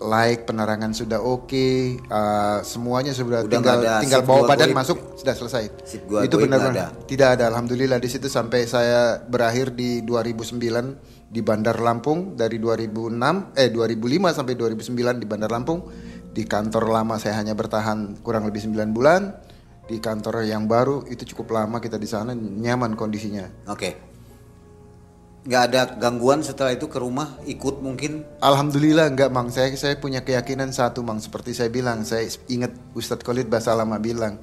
light 0.00 0.46
penerangan 0.46 0.94
sudah 0.94 1.18
oke 1.18 1.66
eh, 1.98 2.58
semuanya 2.62 3.10
sudah 3.10 3.42
Udah 3.42 3.50
tinggal 3.50 3.76
ada 3.76 3.98
tinggal 3.98 4.22
bawa 4.22 4.46
badan 4.46 4.70
goib. 4.70 4.78
masuk 4.78 4.98
sudah 5.18 5.34
selesai 5.34 5.64
gua 6.06 6.22
itu 6.22 6.30
goib 6.32 6.46
benar 6.46 6.58
nggak 6.62 6.72
ada. 6.72 6.86
tidak 7.04 7.28
ada 7.34 7.44
alhamdulillah 7.50 7.98
di 7.98 8.06
situ 8.06 8.30
sampai 8.30 8.64
saya 8.64 9.18
berakhir 9.20 9.74
di 9.74 10.00
2009 10.00 11.09
di 11.30 11.40
Bandar 11.46 11.78
Lampung 11.78 12.34
dari 12.34 12.58
2006 12.58 13.54
eh 13.54 13.70
2005 13.70 14.34
sampai 14.34 14.54
2009 14.58 15.22
di 15.22 15.26
Bandar 15.30 15.50
Lampung. 15.54 15.86
Di 16.30 16.46
kantor 16.46 16.90
lama 16.90 17.18
saya 17.18 17.38
hanya 17.38 17.54
bertahan 17.54 18.22
kurang 18.26 18.50
lebih 18.50 18.66
9 18.66 18.90
bulan. 18.90 19.30
Di 19.86 19.98
kantor 19.98 20.46
yang 20.46 20.66
baru 20.70 21.06
itu 21.06 21.26
cukup 21.34 21.54
lama 21.54 21.78
kita 21.78 21.98
di 21.98 22.06
sana 22.06 22.34
nyaman 22.34 22.94
kondisinya. 22.94 23.46
Oke. 23.70 24.10
Nggak 25.40 25.62
ada 25.72 25.82
gangguan 25.96 26.44
setelah 26.44 26.76
itu 26.76 26.86
ke 26.86 27.00
rumah 27.00 27.40
ikut 27.48 27.80
mungkin? 27.80 28.22
Alhamdulillah 28.44 29.10
enggak 29.10 29.32
Mang. 29.32 29.48
Saya 29.50 29.72
saya 29.74 29.96
punya 29.98 30.22
keyakinan 30.22 30.70
satu 30.70 31.02
Mang. 31.02 31.18
Seperti 31.18 31.56
saya 31.56 31.72
bilang 31.72 32.06
saya 32.06 32.28
ingat 32.46 32.74
Ustadz 32.94 33.24
Khalid 33.24 33.50
Basalamah 33.50 33.98
bilang 33.98 34.38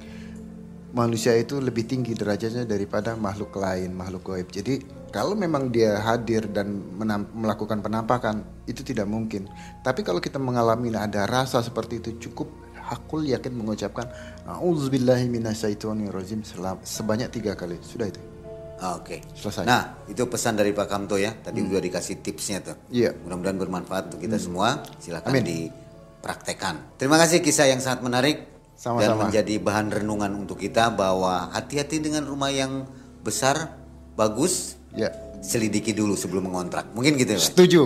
manusia 0.92 1.36
itu 1.36 1.60
lebih 1.60 1.84
tinggi 1.84 2.16
derajatnya 2.16 2.64
daripada 2.64 3.12
makhluk 3.12 3.52
lain 3.60 3.92
makhluk 3.92 4.32
gaib 4.32 4.48
jadi 4.48 4.80
kalau 5.12 5.36
memang 5.36 5.68
dia 5.68 6.00
hadir 6.00 6.48
dan 6.48 6.80
menam- 6.96 7.28
melakukan 7.36 7.84
penampakan 7.84 8.44
itu 8.64 8.80
tidak 8.80 9.04
mungkin 9.04 9.48
tapi 9.84 10.00
kalau 10.00 10.20
kita 10.20 10.40
mengalami 10.40 10.88
ada 10.96 11.28
rasa 11.28 11.60
seperti 11.60 12.00
itu 12.00 12.10
cukup 12.28 12.48
hakul 12.80 13.20
yakin 13.20 13.52
mengucapkan 13.52 14.08
auzubillahi 14.48 15.28
minasyaitonirrajim 15.28 16.40
sebanyak 16.84 17.28
tiga 17.28 17.52
kali 17.52 17.76
sudah 17.84 18.08
itu 18.08 18.20
Ah, 18.78 18.94
Oke. 18.94 19.18
Selesai. 19.34 19.66
Nah, 19.66 20.06
itu 20.06 20.22
pesan 20.30 20.54
dari 20.54 20.70
Pak 20.70 20.86
Kamto 20.86 21.18
ya. 21.18 21.34
Tadi 21.34 21.58
udah 21.66 21.82
dikasih 21.82 22.22
tipsnya 22.22 22.62
tuh. 22.62 22.78
Iya. 22.94 23.10
Mudah-mudahan 23.26 23.58
bermanfaat 23.58 24.14
untuk 24.14 24.22
kita 24.22 24.38
semua. 24.38 24.86
Silakan 25.02 25.34
Amin. 25.34 25.42
dipraktekkan. 25.42 26.94
Terima 26.94 27.18
kasih 27.18 27.42
kisah 27.42 27.66
yang 27.66 27.82
sangat 27.82 28.06
menarik 28.06 28.57
dan 28.78 28.94
Sama-sama. 28.94 29.26
menjadi 29.26 29.54
bahan 29.58 29.90
renungan 29.90 30.30
untuk 30.38 30.62
kita 30.62 30.94
bahwa 30.94 31.50
hati-hati 31.50 31.98
dengan 31.98 32.22
rumah 32.22 32.46
yang 32.54 32.86
besar, 33.26 33.74
bagus, 34.14 34.78
ya 34.94 35.10
selidiki 35.42 35.90
dulu 35.94 36.14
sebelum 36.14 36.46
mengontrak. 36.46 36.94
Mungkin 36.94 37.18
gitu 37.18 37.34
ya. 37.34 37.42
Setuju 37.42 37.82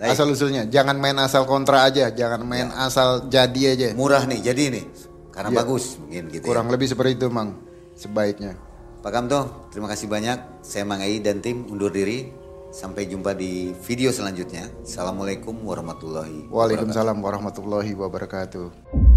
Baik. 0.00 0.16
asal 0.16 0.26
usulnya 0.32 0.66
jangan 0.68 0.96
main 0.98 1.16
asal 1.22 1.46
kontra 1.46 1.86
aja 1.86 2.10
jangan 2.10 2.42
main 2.42 2.68
asal 2.74 3.30
jadi 3.30 3.76
aja 3.76 3.86
Murah 3.96 4.24
nih, 4.24 4.40
jadi 4.40 4.72
nih. 4.72 4.84
Karena 5.32 5.50
Iya. 5.52 5.58
bagus, 5.60 5.84
mungkin 6.00 6.22
gitu 6.32 6.44
kurang 6.46 6.66
ya. 6.68 6.72
lebih 6.72 6.86
seperti 6.88 7.20
itu 7.20 7.26
mang 7.28 7.58
sebaiknya 7.94 8.56
Pak 9.04 9.12
Kamto, 9.12 9.68
terima 9.68 9.92
kasih 9.92 10.08
banyak. 10.08 10.64
Saya 10.64 10.88
Mang 10.88 11.04
Ai 11.04 11.20
dan 11.20 11.44
tim 11.44 11.68
undur 11.68 11.92
diri. 11.92 12.32
Sampai 12.72 13.04
jumpa 13.06 13.36
di 13.36 13.70
video 13.84 14.08
selanjutnya. 14.10 14.66
Assalamualaikum 14.80 15.52
warahmatullahi 15.60 16.48
wabarakatuh. 16.48 16.56
Waalaikumsalam 16.56 17.16
warahmatullahi 17.20 17.92
wabarakatuh 17.92 19.13